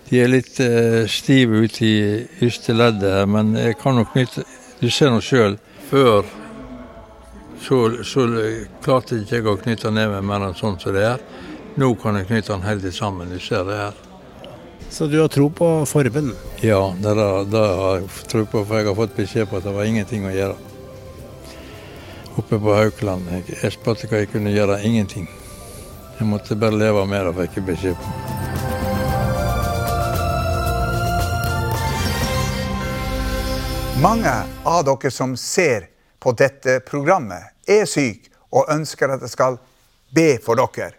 De 0.06 0.20
er 0.22 0.30
litt 0.30 0.60
uh, 0.62 1.02
stive 1.10 1.64
ute 1.66 1.82
i 1.82 1.96
ytre 2.46 2.76
leddet 2.78 3.26
men 3.26 3.56
jeg 3.58 3.74
kan 3.80 3.96
nok 3.98 4.12
knytte 4.14 4.44
Du 4.78 4.86
ser 4.92 5.10
nå 5.10 5.18
sjøl. 5.24 5.56
Før 5.90 6.22
så, 7.64 7.78
så 8.04 8.26
klarte 8.84 9.18
ikke 9.22 9.40
jeg 9.40 9.48
å 9.48 9.56
knytte 9.58 9.90
neven 9.90 10.26
mer 10.28 10.44
enn 10.46 10.54
sånn 10.54 10.76
som 10.78 10.94
det 10.94 11.06
er. 11.08 11.22
Nå 11.80 11.94
kan 12.00 12.20
jeg 12.20 12.28
knytte 12.28 12.52
den 12.52 12.66
helt 12.68 12.86
sammen. 12.94 13.32
Du 13.32 13.40
ser 13.42 13.64
det 13.66 13.80
her. 13.80 14.05
Så 14.90 15.06
du 15.06 15.20
har 15.20 15.28
tro 15.28 15.50
på 15.50 15.86
Forben? 15.86 16.32
Ja, 16.64 16.94
det, 17.00 17.10
er, 17.10 17.44
det 17.50 17.64
har 17.80 17.98
jeg 18.00 18.08
tro 18.30 18.44
på, 18.46 18.62
for 18.64 18.78
jeg 18.78 18.88
har 18.88 18.96
fått 18.96 19.16
beskjed 19.16 19.50
på 19.50 19.58
at 19.58 19.66
det 19.66 19.74
var 19.76 19.84
ingenting 19.88 20.24
å 20.24 20.32
gjøre 20.32 20.56
oppe 22.36 22.58
på 22.60 22.74
Haukeland. 22.74 23.28
Jeg, 23.32 23.58
jeg 23.62 23.74
spurte 23.74 24.08
hva 24.10 24.22
jeg 24.22 24.30
kunne 24.32 24.52
gjøre. 24.52 24.80
Ingenting. 24.84 25.28
Jeg 26.18 26.28
måtte 26.28 26.56
bare 26.56 26.76
leve 26.76 27.04
med 27.08 27.26
det, 27.28 27.34
fikk 27.42 27.60
jeg 27.60 27.66
beskjed 27.70 27.96
på. 28.00 28.08
Mange 34.00 34.32
av 34.68 34.84
dere 34.84 35.10
som 35.10 35.32
ser 35.40 35.88
på 36.20 36.32
dette 36.36 36.80
programmet, 36.84 37.52
er 37.66 37.88
syke 37.88 38.28
og 38.52 38.68
ønsker 38.70 39.14
at 39.14 39.24
jeg 39.24 39.32
skal 39.32 39.56
be 40.14 40.36
for 40.44 40.60
dere. 40.60 40.92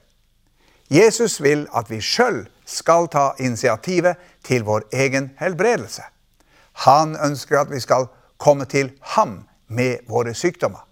Jesus 0.90 1.42
vil 1.44 1.68
at 1.76 1.90
vi 1.92 2.00
sjøl 2.02 2.46
skal 2.66 3.08
ta 3.12 3.32
initiativet 3.40 4.16
til 4.44 4.64
vår 4.64 4.88
egen 4.94 5.32
helbredelse. 5.40 6.02
Han 6.88 7.18
ønsker 7.26 7.60
at 7.60 7.72
vi 7.72 7.80
skal 7.80 8.08
komme 8.38 8.66
til 8.66 8.92
ham 9.02 9.48
med 9.68 9.98
våre 10.08 10.34
sykdommer. 10.34 10.86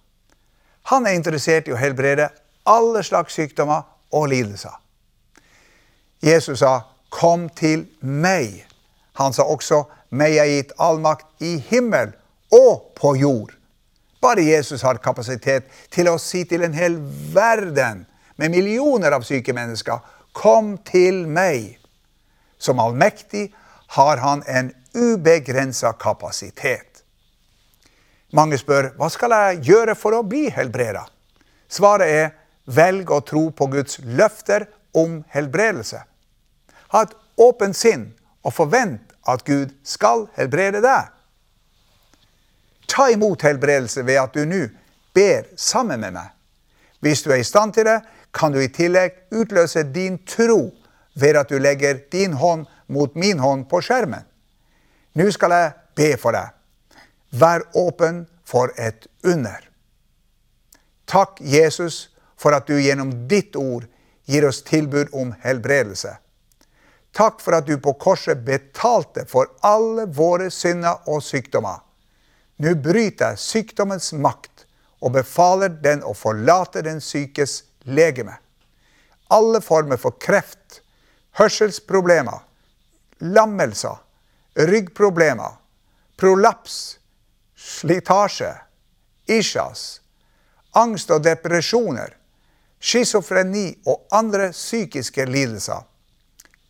Han 0.82 1.06
er 1.06 1.16
interessert 1.16 1.68
i 1.68 1.74
å 1.74 1.80
helbrede 1.80 2.28
alle 2.66 3.02
slags 3.02 3.34
sykdommer 3.34 3.82
og 4.12 4.28
lidelser. 4.28 4.74
Jesus 6.22 6.58
sa, 6.58 6.80
'Kom 7.10 7.48
til 7.48 7.86
meg'. 8.02 8.66
Han 9.14 9.32
sa 9.32 9.42
også, 9.42 9.84
'Meg 10.10 10.36
er 10.36 10.44
gitt 10.44 10.72
all 10.78 10.98
makt 11.00 11.26
i 11.40 11.58
himmel 11.58 12.12
og 12.52 12.92
på 12.96 13.14
jord'. 13.14 13.56
Bare 14.20 14.44
Jesus 14.44 14.82
har 14.82 14.94
kapasitet 14.94 15.64
til 15.90 16.08
å 16.08 16.18
si 16.18 16.44
til 16.44 16.64
en 16.64 16.74
hel 16.74 16.98
verden 17.34 18.06
med 18.36 18.50
millioner 18.50 19.12
av 19.12 19.22
syke 19.22 19.52
mennesker, 19.52 19.98
'Kom 20.32 20.78
til 20.78 21.26
meg'. 21.26 21.78
Som 22.58 22.78
allmektig 22.78 23.54
har 23.86 24.16
han 24.16 24.42
en 24.46 24.72
ubegrensa 24.94 25.92
kapasitet. 25.92 27.02
Mange 28.32 28.58
spør 28.58 28.90
hva 28.96 29.08
skal 29.08 29.30
jeg 29.30 29.62
gjøre 29.62 29.94
for 29.94 30.16
å 30.16 30.22
bli 30.26 30.48
helbreda? 30.50 31.06
Svaret 31.68 32.08
er 32.08 32.30
velg 32.66 33.10
å 33.10 33.20
tro 33.20 33.50
på 33.50 33.66
Guds 33.70 34.00
løfter 34.02 34.66
om 34.94 35.24
helbredelse. 35.28 36.00
Ha 36.88 37.02
et 37.02 37.14
åpent 37.36 37.76
sinn 37.76 38.08
og 38.42 38.54
forvent 38.56 39.14
at 39.26 39.44
Gud 39.44 39.74
skal 39.84 40.26
helbrede 40.36 40.82
deg. 40.82 41.12
Ta 42.88 43.08
imot 43.10 43.42
helbredelse 43.42 44.04
ved 44.06 44.20
at 44.22 44.34
du 44.34 44.44
nå 44.46 44.66
ber 45.14 45.48
sammen 45.56 46.00
med 46.00 46.14
meg. 46.14 46.28
Hvis 47.00 47.22
du 47.22 47.32
er 47.32 47.42
i 47.42 47.46
stand 47.46 47.74
til 47.74 47.86
det, 47.86 48.00
kan 48.36 48.52
du 48.52 48.60
i 48.60 48.68
tillegg 48.68 49.16
utløse 49.32 49.82
din 49.94 50.18
tro 50.28 50.74
ved 51.16 51.38
at 51.40 51.48
du 51.48 51.56
legger 51.58 52.02
din 52.12 52.36
hånd 52.36 52.66
mot 52.92 53.14
min 53.16 53.40
hånd 53.40 53.64
på 53.70 53.80
skjermen. 53.80 54.26
Nå 55.16 55.30
skal 55.32 55.54
jeg 55.56 55.72
be 55.96 56.10
for 56.20 56.36
deg. 56.36 56.52
Vær 57.32 57.64
åpen 57.74 58.26
for 58.44 58.72
et 58.76 59.08
under. 59.24 59.64
Takk, 61.08 61.40
Jesus, 61.40 62.10
for 62.36 62.52
at 62.52 62.68
du 62.68 62.76
gjennom 62.76 63.12
ditt 63.30 63.56
ord 63.56 63.86
gir 64.28 64.44
oss 64.48 64.60
tilbud 64.66 65.14
om 65.16 65.32
helbredelse. 65.40 66.16
Takk 67.16 67.40
for 67.40 67.56
at 67.56 67.64
du 67.64 67.78
på 67.80 67.94
korset 67.96 68.42
betalte 68.44 69.24
for 69.30 69.54
alle 69.64 70.04
våre 70.12 70.50
synder 70.52 71.06
og 71.08 71.22
sykdommer. 71.24 71.80
Nå 72.60 72.74
bryter 72.84 73.32
jeg 73.32 73.40
sykdommens 73.40 74.12
makt 74.12 74.66
og 75.00 75.14
befaler 75.16 75.72
den 75.80 76.04
å 76.04 76.12
forlate 76.16 76.84
den 76.84 77.00
sykes 77.00 77.62
legeme. 77.86 78.36
Alle 79.28 79.60
former 79.60 79.96
for 79.96 80.10
kreft, 80.10 80.82
hørselsproblemer, 81.38 82.42
lammelser, 83.18 83.96
ryggproblemer, 84.56 85.56
prolaps, 86.16 86.98
slitasje, 87.56 88.52
isjas, 89.26 90.00
angst 90.72 91.10
og 91.10 91.24
depresjoner, 91.24 92.14
schizofreni 92.80 93.68
og 93.86 94.06
andre 94.14 94.50
psykiske 94.54 95.26
lidelser, 95.28 95.82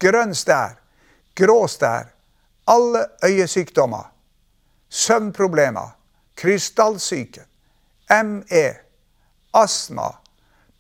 grønn 0.00 0.35
stær, 0.35 0.79
grå 1.37 1.66
stær, 1.70 2.12
alle 2.66 3.05
øyesykdommer, 3.24 4.11
søvnproblemer, 4.88 5.92
krystallsyke, 6.37 7.44
ME, 8.11 8.66
astma, 9.55 10.11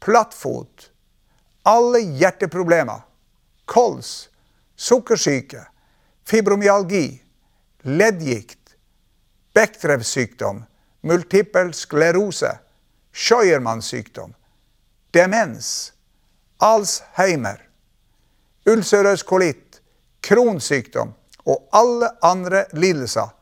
plattfot, 0.06 0.90
alle 1.62 1.98
hjerteproblemer, 1.98 3.00
kols, 3.64 4.28
sukkersyke, 4.76 5.64
fibromyalgi, 6.24 7.22
leddgikt, 7.82 8.76
Bechdrevs 9.54 10.16
multippel 11.00 11.72
sklerose, 11.74 12.58
Scheuermann-sykdom, 13.12 14.34
demens, 15.10 15.92
Alzheimer, 16.58 17.68
ulcerøs 18.66 19.22
kolitt, 19.22 19.80
kronsykdom 20.20 21.14
og 21.46 21.68
alle 21.72 22.12
andre 22.22 22.66
lidelser. 22.72 23.34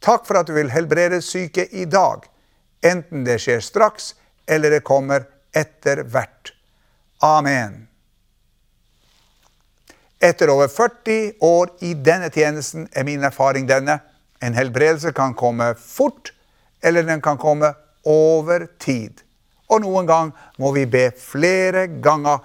Takk 0.00 0.24
for 0.24 0.40
at 0.40 0.48
du 0.48 0.56
vil 0.56 0.72
helbrede 0.72 1.20
syke 1.20 1.68
i 1.76 1.84
dag, 1.84 2.24
enten 2.80 3.28
det 3.28 3.36
skjer 3.44 3.60
straks 3.60 4.14
eller 4.46 4.70
det 4.70 4.84
kommer 4.84 5.33
etter 5.54 6.02
hvert. 6.02 6.52
Amen. 7.22 7.86
Etter 10.24 10.48
over 10.48 10.68
40 10.68 11.32
år 11.40 11.70
i 11.84 11.94
denne 11.94 12.30
tjenesten 12.32 12.88
er 12.92 13.04
min 13.04 13.24
erfaring 13.24 13.68
denne. 13.68 13.98
En 14.40 14.56
helbredelse 14.56 15.12
kan 15.12 15.34
komme 15.34 15.74
fort, 15.80 16.32
eller 16.82 17.02
den 17.02 17.20
kan 17.20 17.38
komme 17.38 17.74
over 18.04 18.66
tid. 18.78 19.20
Og 19.68 19.80
noen 19.84 20.08
gang 20.08 20.32
må 20.60 20.72
vi 20.76 20.84
be 20.88 21.08
flere 21.16 21.86
ganger 22.04 22.42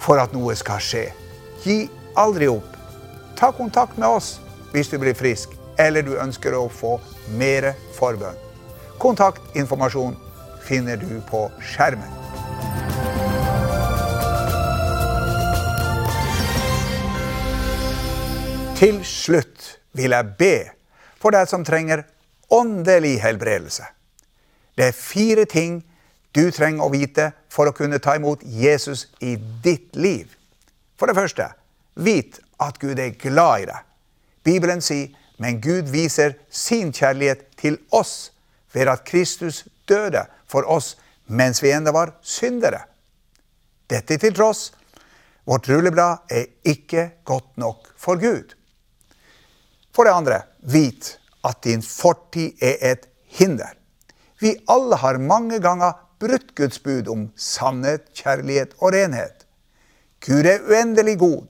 for 0.00 0.20
at 0.20 0.32
noe 0.36 0.56
skal 0.56 0.80
skje. 0.84 1.06
Gi 1.64 1.82
aldri 2.20 2.48
opp. 2.48 2.76
Ta 3.36 3.52
kontakt 3.56 3.98
med 4.00 4.08
oss 4.08 4.38
hvis 4.74 4.92
du 4.92 4.98
blir 5.00 5.16
frisk, 5.16 5.52
eller 5.80 6.04
du 6.04 6.14
ønsker 6.20 6.56
å 6.56 6.68
få 6.72 6.98
mer 7.40 7.72
forbønn. 7.96 8.36
Kontaktinformasjon 9.00 10.16
finner 10.68 11.00
du 11.00 11.20
på 11.28 11.48
skjermen. 11.64 12.19
Til 18.80 19.02
slutt 19.04 19.74
vil 19.92 20.14
jeg 20.14 20.36
be 20.40 20.54
for 21.20 21.36
deg 21.36 21.44
som 21.50 21.66
trenger 21.68 22.00
åndelig 22.48 23.18
helbredelse. 23.20 23.84
Det 24.72 24.86
er 24.88 24.96
fire 24.96 25.42
ting 25.44 25.82
du 26.32 26.46
trenger 26.48 26.86
å 26.86 26.92
vite 26.94 27.26
for 27.52 27.68
å 27.68 27.74
kunne 27.76 27.98
ta 28.00 28.14
imot 28.16 28.40
Jesus 28.40 29.10
i 29.20 29.34
ditt 29.36 29.98
liv. 30.00 30.30
For 30.96 31.10
det 31.10 31.18
første, 31.18 31.50
vit 32.00 32.38
at 32.56 32.78
Gud 32.80 32.96
er 32.96 33.18
glad 33.20 33.66
i 33.66 33.66
deg. 33.68 33.82
Bibelen 34.48 34.80
sier, 34.80 35.10
men 35.36 35.60
Gud 35.60 35.90
viser 35.92 36.38
sin 36.48 36.88
kjærlighet 36.96 37.50
til 37.60 37.76
oss 37.92 38.30
ved 38.72 38.88
at 38.88 39.04
Kristus 39.04 39.66
døde 39.88 40.22
for 40.48 40.64
oss 40.64 40.94
mens 41.28 41.60
vi 41.60 41.74
ennå 41.76 41.92
var 41.92 42.14
syndere. 42.24 42.80
Dette 43.92 44.16
til 44.16 44.32
tross, 44.32 44.70
vårt 45.44 45.68
rulleblad 45.68 46.32
er 46.32 46.48
ikke 46.64 47.10
godt 47.28 47.60
nok 47.60 47.92
for 48.00 48.16
Gud. 48.16 48.56
For 49.94 50.06
det 50.06 50.14
andre, 50.14 50.42
vit 50.60 51.16
at 51.46 51.62
din 51.64 51.82
fortid 51.82 52.60
er 52.62 52.78
et 52.92 53.06
hinder. 53.38 53.74
Vi 54.40 54.54
alle 54.68 54.96
har 54.96 55.18
mange 55.18 55.60
ganger 55.60 55.92
brutt 56.20 56.54
Guds 56.56 56.78
bud 56.78 57.08
om 57.08 57.28
sannhet, 57.36 58.08
kjærlighet 58.14 58.74
og 58.80 58.94
renhet. 58.94 59.46
Gud 60.20 60.46
er 60.46 60.64
uendelig 60.68 61.18
god, 61.18 61.46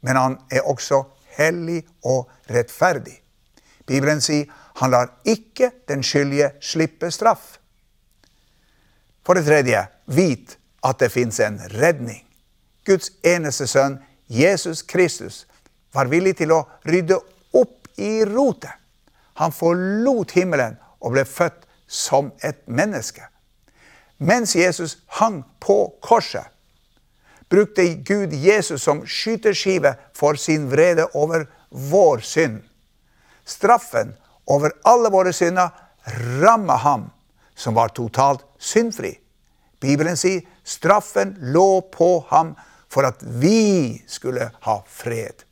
men 0.00 0.16
han 0.16 0.38
er 0.50 0.66
også 0.66 1.02
hellig 1.36 1.82
og 2.04 2.30
rettferdig. 2.50 3.18
Bibelen 3.86 4.20
sier 4.22 4.50
han 4.78 4.92
lar 4.94 5.10
ikke 5.28 5.70
den 5.88 6.02
skyldige 6.06 6.52
slippe 6.62 7.10
straff. 7.10 7.58
For 9.26 9.38
det 9.38 9.46
tredje, 9.46 9.84
vit 10.06 10.56
at 10.82 10.98
det 10.98 11.12
fins 11.12 11.38
en 11.40 11.60
redning. 11.74 12.22
Guds 12.86 13.12
eneste 13.22 13.66
sønn, 13.70 14.00
Jesus 14.26 14.82
Kristus, 14.82 15.44
var 15.94 16.10
villig 16.10 16.36
til 16.40 16.54
å 16.54 16.64
rydde 16.88 17.18
i 17.96 18.24
rotet. 18.24 18.72
Han 19.34 19.52
forlot 19.52 20.34
himmelen 20.36 20.76
og 21.00 21.14
ble 21.14 21.24
født 21.26 21.66
som 21.86 22.30
et 22.44 22.60
menneske. 22.66 23.24
Mens 24.22 24.54
Jesus 24.56 24.98
hang 25.18 25.42
på 25.60 25.94
korset, 26.04 26.46
brukte 27.50 27.84
Gud 27.94 28.32
Jesus 28.32 28.82
som 28.86 29.02
skyteskive 29.06 29.94
for 30.16 30.38
sin 30.40 30.70
vrede 30.70 31.08
over 31.12 31.44
vår 31.70 32.22
synd. 32.24 32.62
Straffen 33.44 34.14
over 34.46 34.72
alle 34.88 35.10
våre 35.12 35.32
synder 35.36 35.68
ramma 36.40 36.76
ham, 36.80 37.10
som 37.54 37.74
var 37.74 37.92
totalt 37.92 38.44
syndfri. 38.58 39.18
Bibelen 39.82 40.16
sier 40.16 40.46
straffen 40.64 41.34
lå 41.52 41.82
på 41.92 42.24
ham 42.30 42.54
for 42.92 43.08
at 43.08 43.20
vi 43.20 44.02
skulle 44.06 44.50
ha 44.64 44.76
fred. 44.86 45.44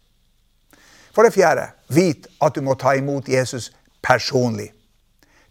For 1.15 1.27
det 1.27 1.35
fjerde, 1.35 1.71
vit 1.89 2.27
at 2.43 2.55
du 2.55 2.63
må 2.63 2.77
ta 2.79 2.95
imot 2.99 3.29
Jesus 3.29 3.71
personlig. 4.03 4.71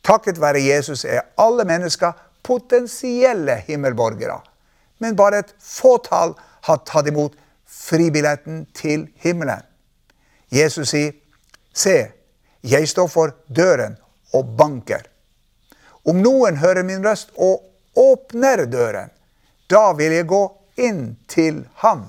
Takket 0.04 0.40
være 0.42 0.64
Jesus 0.64 1.06
er 1.06 1.28
alle 1.38 1.66
mennesker 1.68 2.16
potensielle 2.44 3.60
himmelborgere. 3.68 4.40
Men 5.00 5.16
bare 5.16 5.44
et 5.44 5.54
fåtall 5.60 6.34
har 6.68 6.82
tatt 6.88 7.08
imot 7.08 7.36
fribilletten 7.70 8.66
til 8.76 9.08
himmelen. 9.24 9.62
Jesus 10.52 10.90
sier, 10.90 11.12
'Se, 11.74 12.12
jeg 12.64 12.88
står 12.90 13.08
for 13.08 13.36
døren 13.56 13.98
og 14.34 14.58
banker.' 14.58 15.08
Om 16.06 16.16
noen 16.16 16.58
hører 16.58 16.84
min 16.84 17.06
røst 17.06 17.30
og 17.38 17.64
åpner 17.96 18.66
døren, 18.66 19.10
da 19.70 19.92
vil 19.94 20.12
jeg 20.12 20.28
gå 20.28 20.44
inn 20.78 21.18
til 21.28 21.68
ham. 21.76 22.06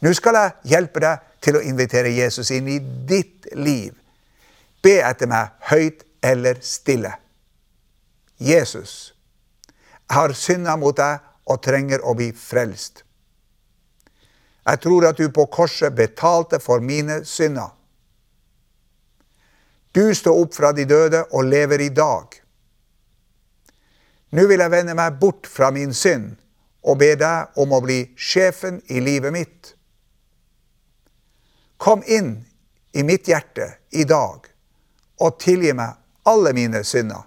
Nå 0.00 0.12
skal 0.12 0.34
jeg 0.34 0.52
hjelpe 0.64 1.00
deg 1.00 1.18
til 1.46 1.58
å 1.58 1.62
invitere 1.62 2.10
Jesus 2.10 2.50
inn 2.50 2.66
i 2.68 2.80
ditt 2.80 3.46
liv. 3.54 3.94
Be 4.82 4.98
etter 5.06 5.30
meg 5.30 5.54
høyt 5.70 6.02
eller 6.26 6.58
stille. 6.66 7.12
Jesus, 8.42 9.14
jeg 10.06 10.18
har 10.18 10.34
synda 10.36 10.74
mot 10.76 10.96
deg 10.98 11.22
og 11.46 11.62
trenger 11.62 12.02
å 12.02 12.14
bli 12.18 12.32
frelst. 12.36 13.04
Jeg 14.66 14.82
tror 14.82 15.06
at 15.06 15.18
du 15.22 15.30
på 15.30 15.46
korset 15.46 15.94
betalte 15.94 16.58
for 16.58 16.82
mine 16.82 17.20
synder. 17.24 17.70
Du 19.94 20.10
står 20.14 20.42
opp 20.42 20.56
fra 20.58 20.72
de 20.76 20.84
døde 20.84 21.22
og 21.30 21.46
lever 21.46 21.86
i 21.86 21.92
dag. 21.94 22.34
Nå 24.34 24.44
vil 24.50 24.60
jeg 24.60 24.74
vende 24.74 24.98
meg 24.98 25.20
bort 25.22 25.46
fra 25.46 25.70
min 25.72 25.94
synd 25.94 26.34
og 26.82 26.98
be 26.98 27.14
deg 27.18 27.56
om 27.62 27.72
å 27.72 27.80
bli 27.80 28.02
sjefen 28.18 28.82
i 28.90 29.00
livet 29.00 29.32
mitt. 29.32 29.75
Kom 31.76 32.02
inn 32.06 32.44
i 32.92 33.02
mitt 33.02 33.28
hjerte 33.28 33.74
i 33.90 34.04
dag 34.04 34.46
og 35.20 35.38
tilgi 35.40 35.72
meg 35.76 35.96
alle 36.26 36.52
mine 36.56 36.82
synder. 36.84 37.24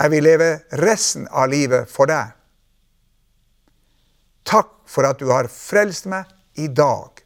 Jeg 0.00 0.12
vil 0.14 0.24
leve 0.24 0.50
resten 0.80 1.26
av 1.28 1.50
livet 1.52 1.90
for 1.92 2.08
deg. 2.08 2.32
Takk 4.48 4.72
for 4.88 5.06
at 5.06 5.20
du 5.20 5.28
har 5.28 5.50
frelst 5.52 6.08
meg 6.08 6.28
i 6.58 6.70
dag. 6.72 7.20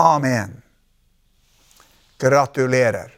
Amen. 0.00 0.62
Gratulerer. 2.18 3.12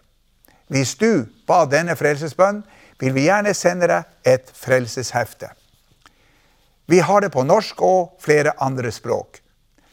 Hvis 0.69 0.97
du 0.99 1.25
ba 1.47 1.63
denne 1.71 1.95
frelsesbønnen, 1.97 2.65
vil 2.99 3.15
vi 3.15 3.29
gjerne 3.29 3.55
sende 3.55 3.87
deg 3.87 4.27
et 4.27 4.51
frelseshefte. 4.59 5.53
Vi 6.91 6.99
har 6.99 7.23
det 7.23 7.31
på 7.31 7.45
norsk 7.47 7.83
og 7.87 8.17
flere 8.23 8.57
andre 8.65 8.91
språk. 8.93 9.39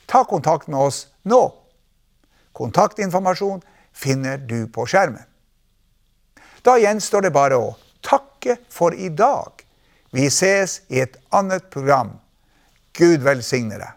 Ta 0.06 0.24
kontakt 0.24 0.68
med 0.68 0.80
oss 0.80 1.08
nå. 1.24 1.54
Kontaktinformasjon 2.56 3.62
finner 3.94 4.38
du 4.38 4.68
på 4.68 4.86
skjermen. 4.88 5.24
Da 6.66 6.78
gjenstår 6.82 7.28
det 7.28 7.34
bare 7.36 7.58
å 7.62 7.74
takke 8.06 8.58
for 8.70 8.96
i 8.96 9.10
dag. 9.10 9.66
Vi 10.16 10.30
ses 10.32 10.80
i 10.88 11.02
et 11.04 11.18
annet 11.36 11.70
program. 11.70 12.16
Gud 12.96 13.26
velsigne 13.26 13.78
deg. 13.82 13.92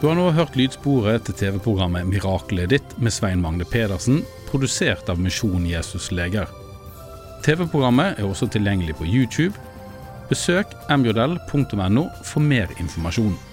Du 0.00 0.06
har 0.08 0.16
nå 0.16 0.30
hørt 0.32 0.54
lydsporet 0.56 1.26
til 1.28 1.36
TV-programmet 1.36 2.06
'Miraklet 2.08 2.70
ditt' 2.72 2.94
med 2.96 3.12
Svein 3.12 3.42
Magne 3.42 3.66
Pedersen, 3.68 4.22
produsert 4.48 5.08
av 5.12 5.20
Misjon 5.20 5.66
Jesus 5.68 6.08
Leger. 6.10 6.48
TV-programmet 7.44 8.18
er 8.18 8.24
også 8.24 8.48
tilgjengelig 8.48 8.96
på 8.96 9.04
YouTube. 9.04 9.52
Besøk 10.30 10.74
mjl.no 10.88 12.08
for 12.22 12.40
mer 12.40 12.70
informasjon. 12.78 13.49